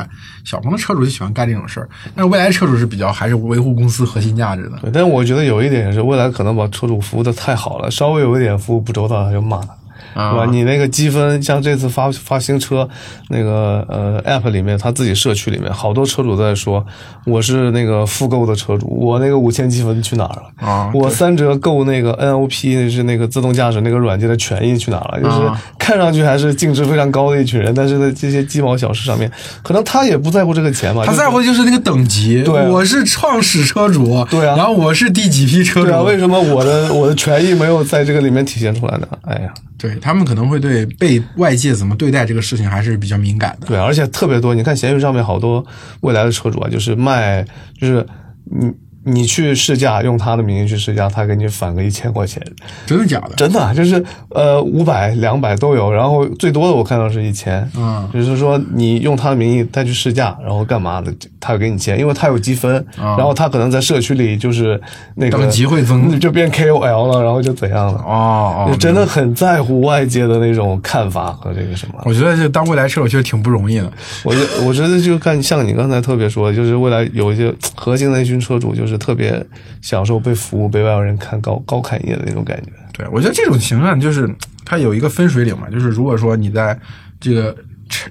[0.46, 4.80] 小鹏的车主就喜欢干这种事儿，但是未来车主是比较还是维护公司核心价值的。
[4.80, 4.90] 对。
[4.92, 9.76] 但我觉得有一点是，未来可能把车主服务的太好了，稍微有一点服务不周到，他就骂他。
[10.14, 10.46] 啊对吧？
[10.52, 12.88] 你那个积分，像这次发发新车，
[13.30, 16.86] 那个呃 App 里面，他自己社区里面，好多车主在说，
[17.26, 20.68] 我是那个复购的车主，我那个五千积分去哪儿了？
[20.68, 25.24] 啊我三折购那个 NOP 是那个自动驾驶那个软件的权益去哪儿了？
[25.24, 29.32] 就是啊看上去还是净值非常高的一群人，但是在这些鸡毛小事上面，
[29.64, 39.08] 可能他也不在乎这个钱吧，他在乎的就是那个等级，对啊我是创始车主，对啊然后我是第几批车主，对啊，为什么我的我的权益没有在这个里面体现出来呢？
[39.24, 43.68] 哎呀，对他们可能会对被外界怎么对待这个事情还是比较敏感的。
[43.68, 44.56] 对，而且特别多。
[44.56, 45.64] 你看闲鱼上面好多
[46.02, 47.46] 未来的车主啊，就是卖，
[47.80, 48.06] 就是
[48.46, 48.72] 你
[49.04, 52.42] 你去试驾，用他的名义去试驾，他给你返个一千块钱，
[52.86, 53.36] 真的假的？
[53.36, 57.68] 真的啊就是呃五百、两百都有，然后最多的我看到是一千。
[57.76, 61.12] 嗯就是说你用他的名义再去试驾，然后干嘛的，
[61.42, 64.80] 他给你钱，因为他有积分，啊然后他可能在社区里就是
[65.16, 68.00] 那个等级会增 就变 KOL 了，然后就怎样了。
[68.06, 71.96] 哦哦，就真的很在乎外界的那种看法和这个什么。
[72.06, 73.92] 我觉得这当未来车主其实挺不容易的。
[74.24, 79.44] 我觉我觉得就看像你刚才特别说的，就是未来有一些 核心的一群车主，就是特别
[79.82, 82.72] 享受被服务、被外人看高高看一眼的那种感觉。
[82.94, 84.30] 对，我觉得这种情况就是
[84.64, 86.78] 它有一个分水岭嘛，就是如果说你在
[87.20, 87.56] 这个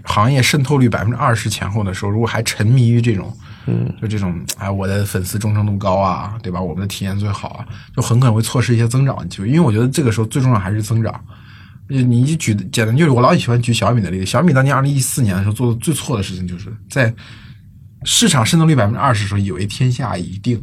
[0.05, 6.61] 行业渗透率百分之二十前后的时候，如果还沉迷于这种，嗯，就这种哎，我的粉丝忠诚度高啊，对吧？
[6.61, 9.49] 我们的体验最好啊，就很可能会错失一些增长的机会。
[9.49, 11.19] 因为我觉得这个时候最重要还是增长。
[11.89, 17.13] 你你一举简单就是我老喜欢举小米的例子，小米当年二零一四年的时候做的最错的事情，就是在
[18.05, 20.63] 市场渗透率百分之二十的时候，以为天下已定。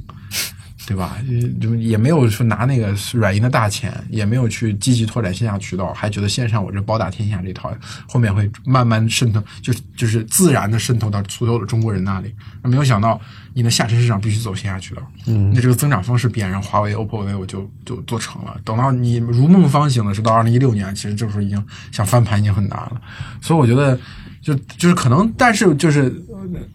[0.88, 1.18] 对吧？
[1.60, 7.70] 就也没有说拿那个软银的大钱，也没有去积极拓展线下渠道，还觉得线上我这包打天下这套
[8.08, 12.34] 后面会慢慢渗透，就就是自然的渗透到所有的中国人那里。
[12.64, 13.20] 那没有想到
[13.54, 18.58] 你的下沉市场必须走线下渠道，嗯，那这个增长方式必然让华为、OPPO、vivo 就就做成了。
[18.64, 23.02] 等到你如梦方醒的时候，到二零一六年，其实这时候已经想翻盘已经很难了。
[23.42, 24.00] 所以我觉得。
[24.40, 26.04] 就就是可能，但是就是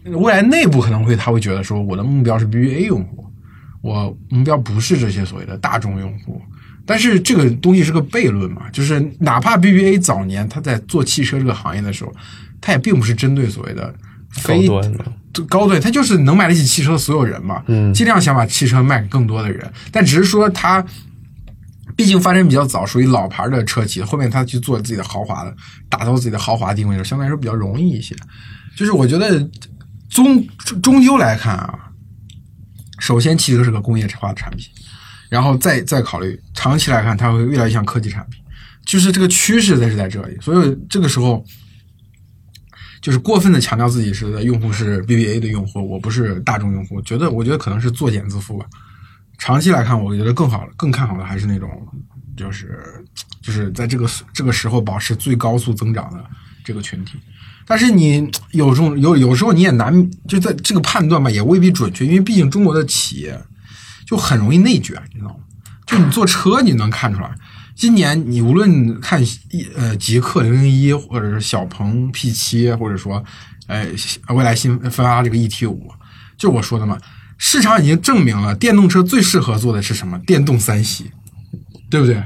[0.03, 3.25] 呃未来内部可能会他会觉得说，我的目标是 BBA 用户，
[3.83, 6.41] 我目标不是这些所谓的大众用户。
[6.85, 12.11] 但是这个东西是个悖论嘛，就是哪怕 BBA 早年他在做汽车这个行业的时候，
[12.59, 13.93] 他也并不是针对所谓的
[14.41, 15.05] 高非端的，
[15.47, 20.83] 高端，他就是能买得起汽车的所有人嘛，嗯尽量想把汽车卖给更多的人，但只是说他。
[21.95, 25.55] 毕竟发展比较早，属于老牌的车企，后面他去做自己的豪华的，
[25.87, 28.15] 打造自己的豪华定位的时候，相对来说比较容易一些。
[28.75, 29.47] 就是我觉得
[30.09, 30.43] 终
[30.81, 31.91] 终究来看啊，
[33.03, 34.71] 首先汽车是个工业化的产品，
[35.27, 38.41] 然后再再考虑长期来看，它会越来越像科技产品，
[38.85, 40.37] 就是这个趋势在是在这里。
[40.39, 41.43] 所以这个时候，
[43.01, 48.65] 就是过分的强调自己是的用户是 BBA 的用户，我不是大众用户，觉得我觉得可能是作茧自缚吧。
[49.37, 51.69] 长期来看，我觉得更好、更看好的还是那种，
[52.37, 53.03] 就是
[53.41, 56.23] 就是在这个这个时候保持最高速增长的
[56.63, 57.19] 这个群体。
[57.65, 63.39] 但是你有种有有时候你也难就在这个判断吧，也未必准确，因为毕竟中国的企业
[64.05, 65.35] 就很容易内卷，你知道吗？
[65.85, 67.33] 就你坐车，你能看出来。
[67.75, 73.23] 今年你无论看一呃极氪零零一，或者是小鹏 P 七，或者说
[73.67, 73.87] 呃
[74.29, 75.91] 未来新分发这个 ET 五，
[76.37, 76.97] 就我说的嘛。
[77.39, 80.17] 市场已经证明了电动车最适合做的是什么？
[80.19, 81.11] 电动三系，
[81.89, 82.23] 对不对？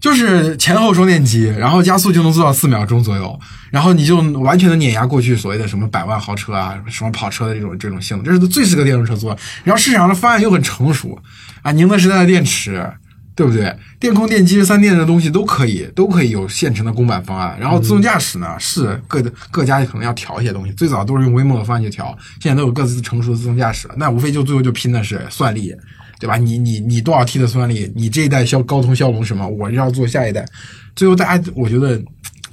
[0.00, 3.38] 就是前后双电机，然后加速就能做到四秒钟左右，
[3.70, 9.36] 然后你就完全的碾压过去所谓的什么百万豪车啊、什么跑车的这种这种性能，这是最适合电动车做。
[9.64, 11.18] 然后市场上的方案又很成熟
[11.62, 12.88] 啊，宁德时代的电池，
[13.34, 13.74] 对不对？
[13.98, 17.56] 电控、电机、三电的东西都可以，都可以有现成的公版方案。
[17.58, 25.74] 然后自动驾驶呢，是各各家可能要调一些东西，最早都是用 Waymo 的方案去调，现在都有各自成熟的自动驾驶了，那无非就最后就拼的是算力。
[26.18, 26.36] 对吧？
[26.36, 27.92] 你你你多少 T 的算力？
[27.94, 29.46] 你这一代骁高通骁龙什么？
[29.46, 30.46] 我要做下一代。
[30.94, 32.02] 最后大家，我觉得，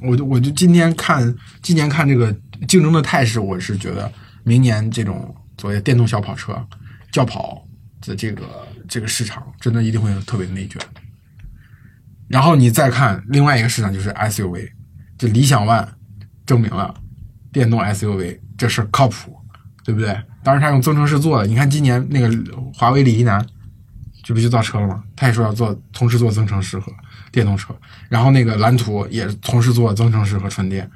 [0.02, 2.36] 我就我就今天看今年看这个
[2.68, 4.12] 竞争的态势，我是觉得
[4.44, 6.54] 明年这种所谓电动小跑车、
[7.12, 7.66] 轿跑
[8.02, 8.44] 的这个
[8.88, 10.82] 这个市场，真的一定会特别内卷。
[12.28, 14.68] 然后你再看另外一个市场，就是 SUV，
[15.18, 15.88] 就理想 ONE
[16.46, 16.94] 证明了
[17.52, 19.34] 电动 SUV 这事靠谱，
[19.86, 20.18] 对不对？
[20.44, 21.48] 当然，他用增程式做的。
[21.48, 22.30] 你看今年那个
[22.74, 23.46] 华为李一男，
[24.24, 26.92] 这不就造车了吗，他也说要做同时做增程式和
[27.30, 27.76] 电动车，
[28.08, 30.90] 然后那个蓝图也同时做增程式和纯电，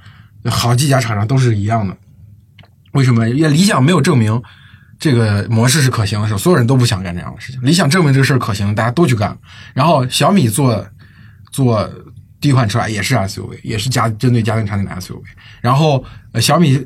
[0.46, 1.96] 好几家厂商都是一样的。
[2.94, 3.30] 为什么？
[3.30, 4.42] 因为理想没有证明
[4.98, 7.62] 这个模式是可行的时候，所有人都不想干这样的事情。
[7.62, 9.38] 理想证明这个事儿可行，大家都去干。
[9.74, 10.88] 然后小米做
[11.52, 11.88] 做
[12.40, 15.22] 第一款车也是 SUV，也是家针对家庭产品的 SUV。
[15.60, 16.04] 然后
[16.40, 16.82] 小米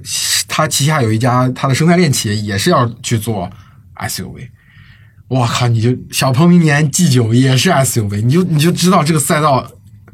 [0.48, 3.48] 它旗下有一家它的生态链企业也是要去做
[3.96, 4.50] SUV。
[5.32, 5.66] 我靠！
[5.70, 9.66] 你就小鹏明年 G 九也是 SUV，你就你就知道这个赛道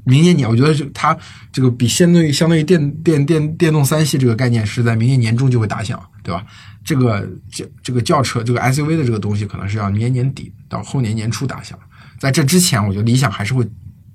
[0.03, 1.17] 明年年，我觉得就它
[1.51, 6.45] 这个比相对于相对于电电电电动三系这个概念是在明年年中就会打响，对吧？
[6.85, 11.75] 这个这这个轿车这个 SUV 的这个东西可能是要年年底到后年年初打响，
[12.19, 13.67] 在这之前，我觉得理想还是会。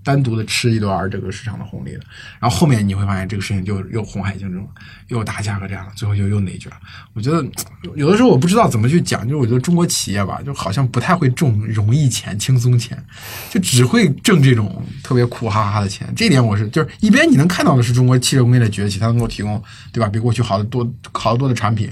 [0.04, 2.00] 单独的吃一段这个市场的红利的，
[2.40, 4.66] 然后后面你会发现这个事情就又红海竞争，
[5.08, 6.70] 又打价格战了，最后又又内卷。
[7.12, 7.44] 我觉得
[7.94, 13.00] 有的时候我不知道怎么去讲，就是我觉得中国企业吧，就好像不太会挣容易钱、轻松钱，
[13.50, 16.12] 就只会挣这种特别苦哈哈的钱。
[16.16, 21.88] 这点我是就是一边你能看到的是中国汽车工业的崛起，它能够提供对吧比过去好的多好得多的产品，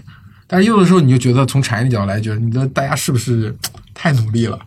[0.47, 3.57] 但是有的时候你就觉得从产业的角度来觉得，你觉得大家是不是
[3.95, 4.59] 太努力了？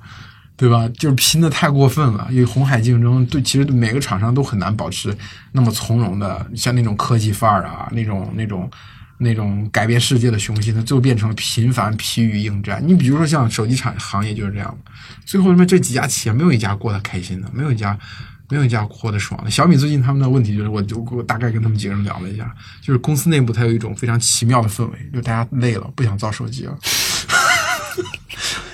[0.64, 0.88] 对吧？
[0.98, 5.14] 就是拼的太过分了，因为红海竞争，对，其实每个厂商都很难保持
[5.52, 8.72] 那么从容的，像那种科技范儿啊，那种那种
[9.18, 12.82] 那种改变世界的雄心，它最后变成了频繁疲于应战。
[12.82, 14.78] 你比如说像手机产行业就是这样，
[15.26, 18.00] 最后他妈这几家企业没有一家过得开心的，没有一家
[18.48, 19.52] 没有一家过得爽的。
[19.52, 22.50] 小米最近他们的问题就是，我就我大概跟他们几个人聊了一下，
[22.80, 26.78] 就是公司内部它有一种非常奇妙的氛围，就大家累了，不想造手机了。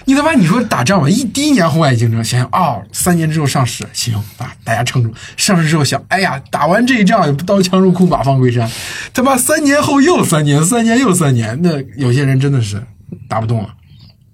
[0.09, 5.13] 你他妈你说打仗吧，一第一年红海竞争，想想哦，三年之后上市，行啊，大家撑住。
[5.37, 8.67] 上市之后想，哎呀，打完这一仗，刀枪入库，马放归山。
[9.13, 12.81] 他妈三年后又三年，三年又三年，那有些人真的是
[13.27, 13.69] 打不动了，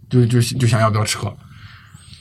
[0.10, 1.28] 就就就想要不要撤。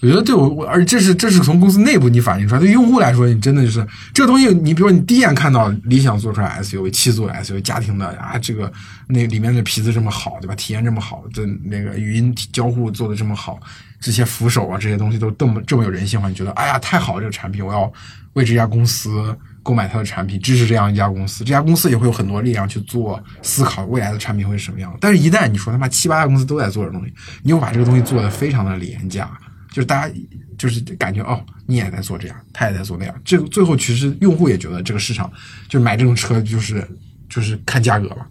[0.05, 4.49] 我觉得对我我，而这是这是从公司内部你反映出来，对用户来说，你真的就是这个东西。
[4.49, 8.71] 你比如说，你第一眼看到理想做出来 SUV 七座 SUV 家庭的啊，这个
[9.09, 10.55] 那里面的皮子这么好，对吧？
[10.57, 13.59] 体验这么好，这那个语音交互做的这么好，
[13.99, 17.91] 这些扶手啊这些东西都这么这么有人性化，你觉得哎呀太好了，这个产品我要
[18.35, 21.43] 为这家公司购买它的产品，支持这样一家公司。
[21.43, 24.95] 这家公司也会有很多力量去做思考未来的产品会是什么样。
[25.01, 29.31] 但是，一旦你说他妈七八家公司都在做这东西，你又把这个东西做的非常的廉价。
[29.75, 30.15] 就是大家
[30.57, 33.13] 就是感觉哦，你也在做这样，他也在做那样。
[33.25, 35.29] 这个最后其实用户也觉得这个市场
[35.69, 36.89] 就是买这种车就是
[37.29, 38.25] 就是看价格嘛，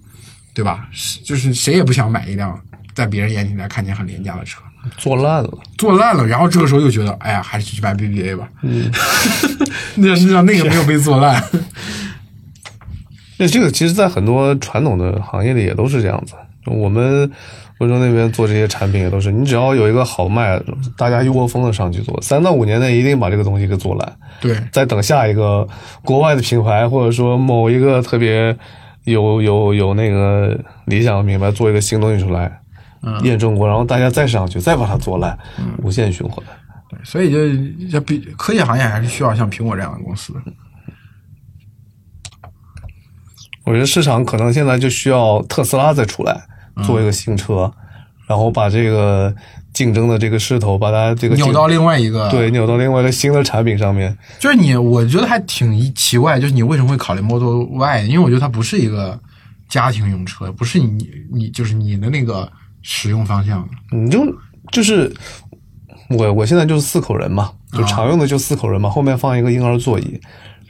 [0.53, 0.87] 对吧？
[0.93, 2.57] 是就是谁也不想买一辆
[2.95, 4.61] 在别人眼里来看起来很廉价的车，
[4.95, 6.25] 做烂了，做烂了。
[6.25, 8.49] 然后这个时候又觉得，哎呀，还是去买 BBA 吧。
[8.61, 8.89] 嗯，
[9.95, 11.43] 那实际上那个没有被做烂。
[13.37, 16.35] 那这个其实，在很多传统的行业里也都是这样子。
[16.67, 17.29] 我们。
[17.83, 20.59] 温州那边做这些产品也都是，你只要有一个好卖，
[20.97, 24.15] 大家一窝蜂的上去做，三到五年内一定把这个东西给做烂。
[24.39, 25.67] 对，再等下一个
[26.03, 28.57] 国外的品牌，或者说某一个特别
[29.03, 32.61] 有有有那个理想的品牌做一个新东西出来，
[33.23, 35.37] 验证过，然后大家再上去，再把它做烂，
[35.83, 36.43] 无限循环。
[36.89, 40.33] 对，所以就就比科技行业还是需要像苹果这样的公司。
[43.65, 46.45] 我觉得市场可能现在就需要特斯拉再出来。
[46.81, 47.71] 做一个新车，
[48.27, 49.33] 然后把这个
[49.73, 54.15] 竞争的这个势头，把它这个扭到另外一个对，扭到另外一个新的产品上面。
[54.39, 58.01] 就是你，我觉得还挺奇怪，就是你为什么会考虑 Model Y？
[58.03, 59.19] 因为我觉得它不是一个
[59.69, 62.51] 家庭用车，不是你你就是你的那个
[62.81, 63.67] 使用方向。
[63.91, 64.25] 你就
[64.71, 65.11] 就是
[66.09, 70.19] 我我现在就是四口人嘛，就常用的就四口人嘛，后面放一个婴儿座椅。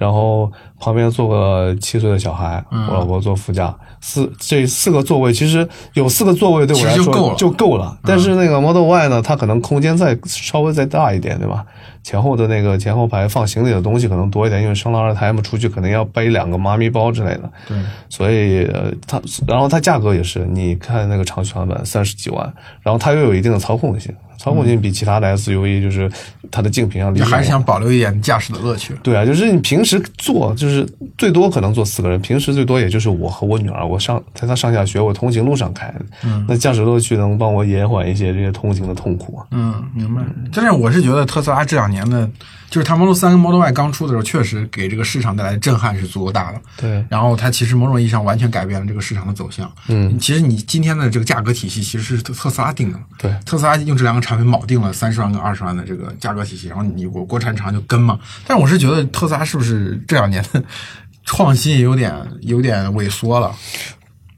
[0.03, 0.51] 然后
[0.81, 7.97] 旁边坐个七岁的小孩，我老婆坐副驾，四这四个座位其实有四个座位对我来说就够了。
[8.03, 11.65] 但是那个 Model Y 呢，它可能空间再稍微再大一点，对吧？
[12.03, 17.49] 前后的那个前后排放行李的东西可能多一点，因为生了二胎嘛，出去可能要背两个妈咪包之类的。
[17.65, 17.77] 对，
[18.09, 18.69] 所以
[19.07, 24.13] 它然后它价格也是，你看那个长续航版三十几万，然后它又有一定的操控性。
[24.43, 26.11] 操控性比其他的 SUV 就是
[26.51, 28.93] 它的竞品要厉害，还是想保留一点驾驶的乐趣。
[29.01, 30.85] 对啊，就是你平时坐就是
[31.17, 35.93] 最多可能坐四个人，平时最多也就是我和我女儿，我上在她上下学，我通勤路上开，
[36.25, 39.41] 嗯，那驾驶乐趣能帮我延缓一些这些通行的痛苦。
[39.51, 40.21] 嗯，明白。
[40.53, 42.29] 但是我是觉得特斯拉这两年的。
[42.73, 46.59] 就是它 Model 三跟 Model Y 刚出的时候，确实给这个市场带来的震撼是足够大的。
[46.75, 49.71] 对，然后它其实某种意义上完全改变了这个市场的走向。
[49.89, 52.99] 嗯，其实你今天的这个价格体系其实是特斯拉定的。
[53.19, 58.19] 对，特斯拉用这两个产品铆定了三十万跟二十万的这个价格体系，然后你国国产厂就跟嘛。
[58.47, 60.63] 但是我是觉得特斯拉是不是这两年的
[61.25, 62.11] 创新也有点
[62.41, 63.53] 有点萎缩了？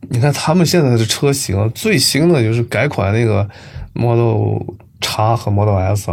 [0.10, 3.50] 你看他们现在的车型最新的就是改款那个
[3.94, 4.62] Model
[5.00, 6.12] X 和 Model S。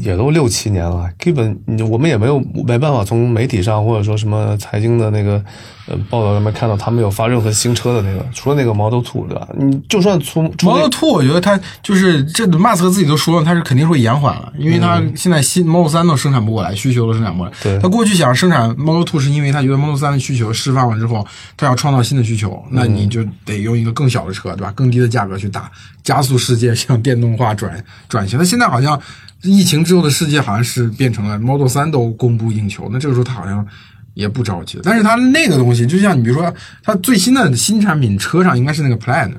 [0.00, 5.42] 也都六七年了，基本你我们也没有没办法从媒体上或者说什么财经的那个
[5.86, 9.48] 呃报道上面看到他们有发任何新车的那个，除了那个 Model Two 对吧？
[9.58, 17.52] 你就算出出那 Model Two，我觉得它就是这马斯克自己都说了，它是肯定会延缓了，因为它现在新 Model 三都生产不过来，需求都生产不过来。
[17.62, 21.26] 对他过去想生产 Model Two 是因为他觉得 Model 三的需求释放了之后，
[21.56, 24.72] 他要创造新的需求，那你就得用一个更小的车，对吧？
[24.74, 25.70] 更低的价格去打，
[26.02, 28.38] 加速世界向电动化转转型。
[28.38, 28.98] 那现在好像
[29.42, 33.66] 疫情之后的世界好像是变成了 Model 三都供不应求，那这个时候他好像。
[34.14, 39.30] 也不着急，但是他那个东西，就像你比如说，他最新的新产品车上应该是那个 Plan，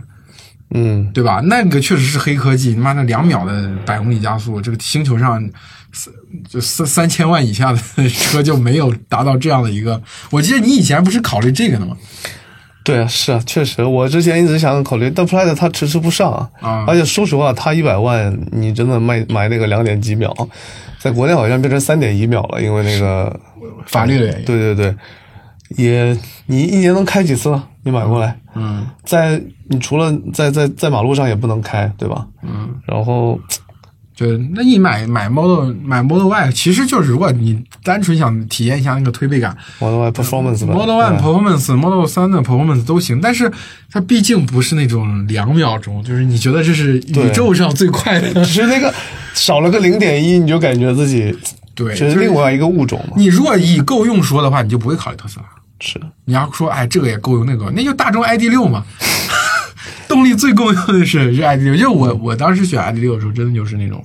[0.74, 1.42] 嗯，对吧？
[1.44, 5.38] 那个确实是黑科技，他妈的两秒的百公里加速，这个星球上
[5.92, 6.14] 三
[6.50, 10.02] 就三三千万以下的车就没有达到这样的一个。
[10.32, 11.96] 我记得你以前不是考虑这个的吗？
[12.84, 20.36] 对啊，是啊，确实，我之前一直想考虑，但 Plaid 它迟迟不上啊，啊而且说实话，它一百万，你真的卖买那个两点几秒，
[20.98, 23.40] 在国内好像变成三点一秒了，因为那个
[23.86, 24.46] 法律的原因。
[24.46, 24.96] 对对对，
[25.78, 26.18] 也
[26.48, 27.68] 你一年能开几次了？
[27.84, 32.28] 你买过来，嗯在你除了在在在马路上也不能开，对吧？
[32.44, 33.40] 嗯，然后
[34.16, 43.52] 对，那你买买 Model 买 Model Y，其实就是如果你单纯想体验一下那个推背感 Model Y Performance 吧 Model Y 对 Performance、Model 三的 Performance 都行，但是
[43.92, 48.94] 它毕竟不是那种两秒钟，就是你觉得这是宇宙上最快的只，是那个
[49.34, 51.36] 少了个零点一，你就感觉自己
[51.74, 53.14] 对，这就是另外一个物种嘛。
[53.16, 55.46] 你如果以够用说的话，你就不会考虑特斯拉。
[55.80, 58.86] 是，你要说，哎，这个也够用，那个那就大众 ID 六嘛，
[60.12, 61.76] 动力最够用的是是 ID 六。
[61.78, 64.04] 就我我当时选 ID 六的时候，真的就是那种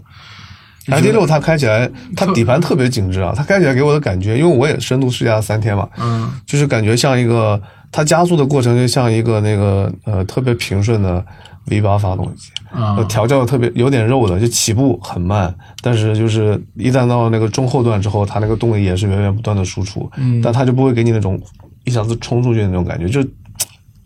[0.88, 6.30] i d 六它开起来，它底盘特别紧致啊，它开起来给我的感觉，因为我也深度试驾了三天嘛，嗯。
[6.46, 11.24] 就是感觉像一个它加速的过程就像一个那个呃特别平顺的
[11.68, 12.94] V 八发动机，啊。
[12.98, 15.52] 呃调教的特别有点肉的，就起步很慢，
[15.82, 20.40] 但是就是一旦到那个中后段之后，它那个动力也是源源不断的输出，嗯。
[20.40, 21.36] 但它就不会给你那种
[21.84, 23.28] 一下子冲出去的那种感觉，就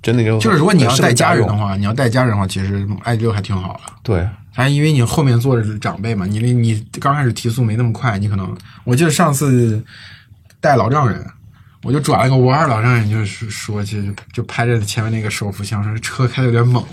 [0.03, 3.93] 真的就就是如果你要带家人的话，你要带家人的话，其实 ID 六还挺好的。
[4.03, 9.83] 对，还因为你后面坐着是长辈嘛，你你你刚开始提速没那么快，你可能我记得上次
[10.61, 11.25] 带老丈人，
[11.83, 16.85] 我就转了个弯儿，老丈人就是说去就拍着前面那个手扶箱说车开的有点猛，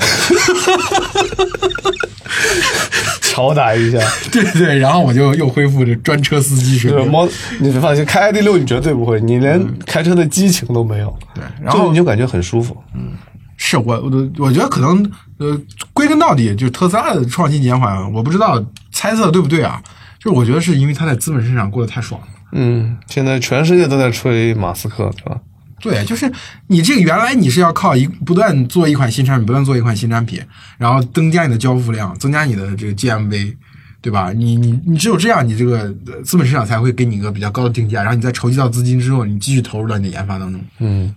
[3.22, 4.00] 敲打一下。
[4.32, 7.12] 对对，然后我就又恢复这专车司机水就是平。
[7.12, 7.28] 猫，
[7.60, 11.16] 你放心，开 ID 六你绝对不会，你连开车的激情都没有。
[11.36, 12.76] 对，然后你就感觉很舒服。
[12.94, 13.12] 嗯
[13.60, 15.04] 是我我都我觉得可能
[15.40, 15.60] 呃，
[15.92, 19.82] 归根到底就是特斯拉的创新减缓，我不知道猜测对不对啊？
[20.20, 22.28] 就是我觉得是因为它在资本市场过得太爽了。
[22.52, 25.40] 嗯，现在全世界都在吹马斯克，是吧？
[25.80, 26.32] 对，就是
[26.68, 30.42] 你这个原来你是要靠一不断做一款新产品，不断做一款新产品，
[30.78, 33.56] 然后增加你的交付量，增加你的这个 GMV，
[34.02, 34.34] 对吧？
[34.34, 40.60] 你你你只有这样，你这个呃资本市场才会给你一个比较高的定价，然后你再筹集到资金之后，你继续投入到你的研发当中。
[40.80, 41.14] 嗯，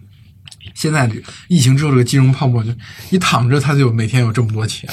[0.75, 1.11] 现在
[1.49, 2.71] 疫情之后，这个金融泡沫就
[3.09, 4.91] 你躺着，它就每天有这么多钱，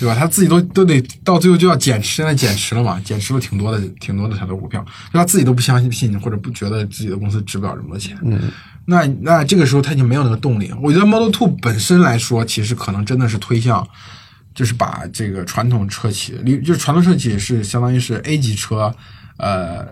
[0.00, 0.14] 对吧？
[0.14, 8.16] 他自己都都得到最后就要减持，现在减持了嘛，减持了挺多的，挺多的他的股票，就他自己都不相信或者不觉得自己的公司值不了这么多钱。
[8.22, 8.50] 嗯，
[8.86, 10.72] 那那这个时候他就没有那个动力。
[10.82, 13.86] 我觉得 Model Two 本身来说，其实可能真的是推向。
[14.54, 18.94] 就是把这个传统车企，利就是传统车企是相当于是 A 级车，
[19.38, 19.88] 呃，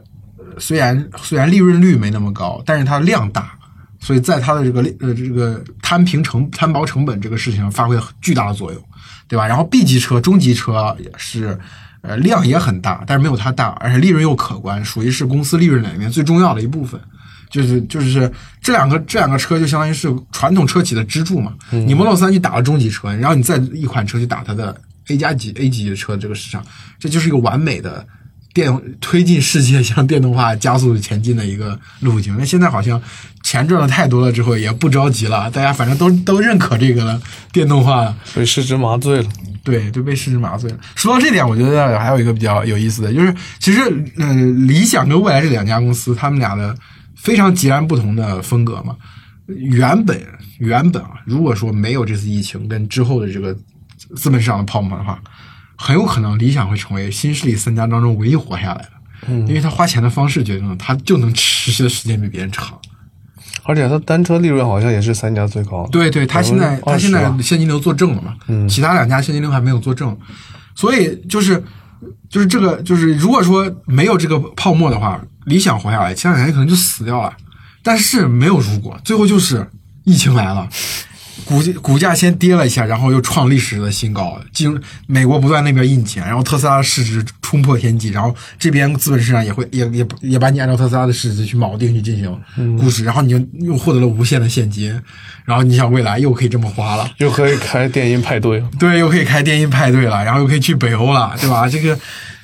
[0.59, 3.59] 虽然虽然利润率没那么高，但是它量大，
[4.01, 8.85] 所以在它的这个呃这个摊平成摊薄成本这个事情上发挥巨大的作用，
[9.31, 9.47] 对吧？
[9.47, 11.57] 然后 B 级车、中级车也是，
[12.03, 17.01] 呃，量也很大，但是没有它大，而且利润又可观，属于是公司利润里面最重要的一部分。
[17.49, 21.55] 就是就是这两个这两个车就相当于是传统车企的支柱嘛。
[21.71, 26.65] 你 Model 三去打了中级车，然后你再一款车去打它的 A 加级 A 级的车这个市场，
[26.99, 28.07] 这就是一个完美的
[28.53, 32.37] 电推进世界向电动化加速前进的一个路径。
[32.39, 33.01] 那现在好像
[33.43, 37.21] 钱赚的太多了之后也不着急了，大家反正都都认可这个了，
[37.53, 39.29] 电动化被市值麻醉了。
[39.63, 40.79] 对，就被市值麻醉了。
[40.95, 43.81] 说到这点，我觉得还有一个比较有意思的，就是其实
[44.17, 44.35] 呃，
[44.67, 46.75] 理想跟未来这两家公司，他们俩的
[47.15, 48.97] 非常截然不同的风格嘛。
[49.47, 50.19] 原本
[50.59, 53.55] 原本啊，如果说没有这次疫情跟之后的这个
[54.17, 55.21] 资本市场的泡沫的话，
[55.83, 58.91] 很有可能理想会成为新势力三家当中唯一活下来的，
[59.29, 62.79] 嗯，因为他花钱的方式决定了他就能持续的时间比别人长。
[63.65, 65.89] 而且他单车利润好像也是三家最高。
[65.91, 70.15] 对对，他现在他现在现金流做正了嘛，嗯，其他两家现金流还没有做正，
[70.75, 71.65] 所以就是
[72.29, 77.33] 就是这个就是如果说没有这个泡沫的话，理想活下来，其他两家可能就死掉了。
[77.83, 79.67] 但是没有如果，最后就是
[80.05, 80.69] 疫情来了，
[81.51, 84.73] 股股价先跌了一下，然后又创历史的新高，进
[85.09, 94.97] 美国不断那边印钱，然后特斯拉市值冲破天际，然后这边资本市场也会也也也把你按照特斯拉的市值去锚定去进行估值，然后你就又获得了无限的现金，
[95.45, 97.11] 然后你想未来又可以这么花了。
[97.19, 101.69] 又可以开电音派对，对，又可以开电音派对了，然后又可以去北欧了，对吧？
[101.69, 101.99] 这个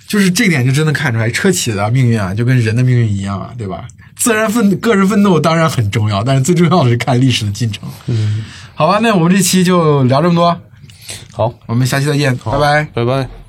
[0.09, 3.85] 就是这点就真的看出来，车企的命运啊，就跟人的命运一样啊，对吧？
[4.17, 7.87] 自然奋个人奋斗当然很重要，但是最重要的是看历史的进程。
[8.07, 8.43] 嗯，
[8.79, 10.61] 好吧，那我们这期就聊这么多，
[11.33, 12.85] 好，我们下期再见，拜拜。
[12.93, 13.46] 拜拜。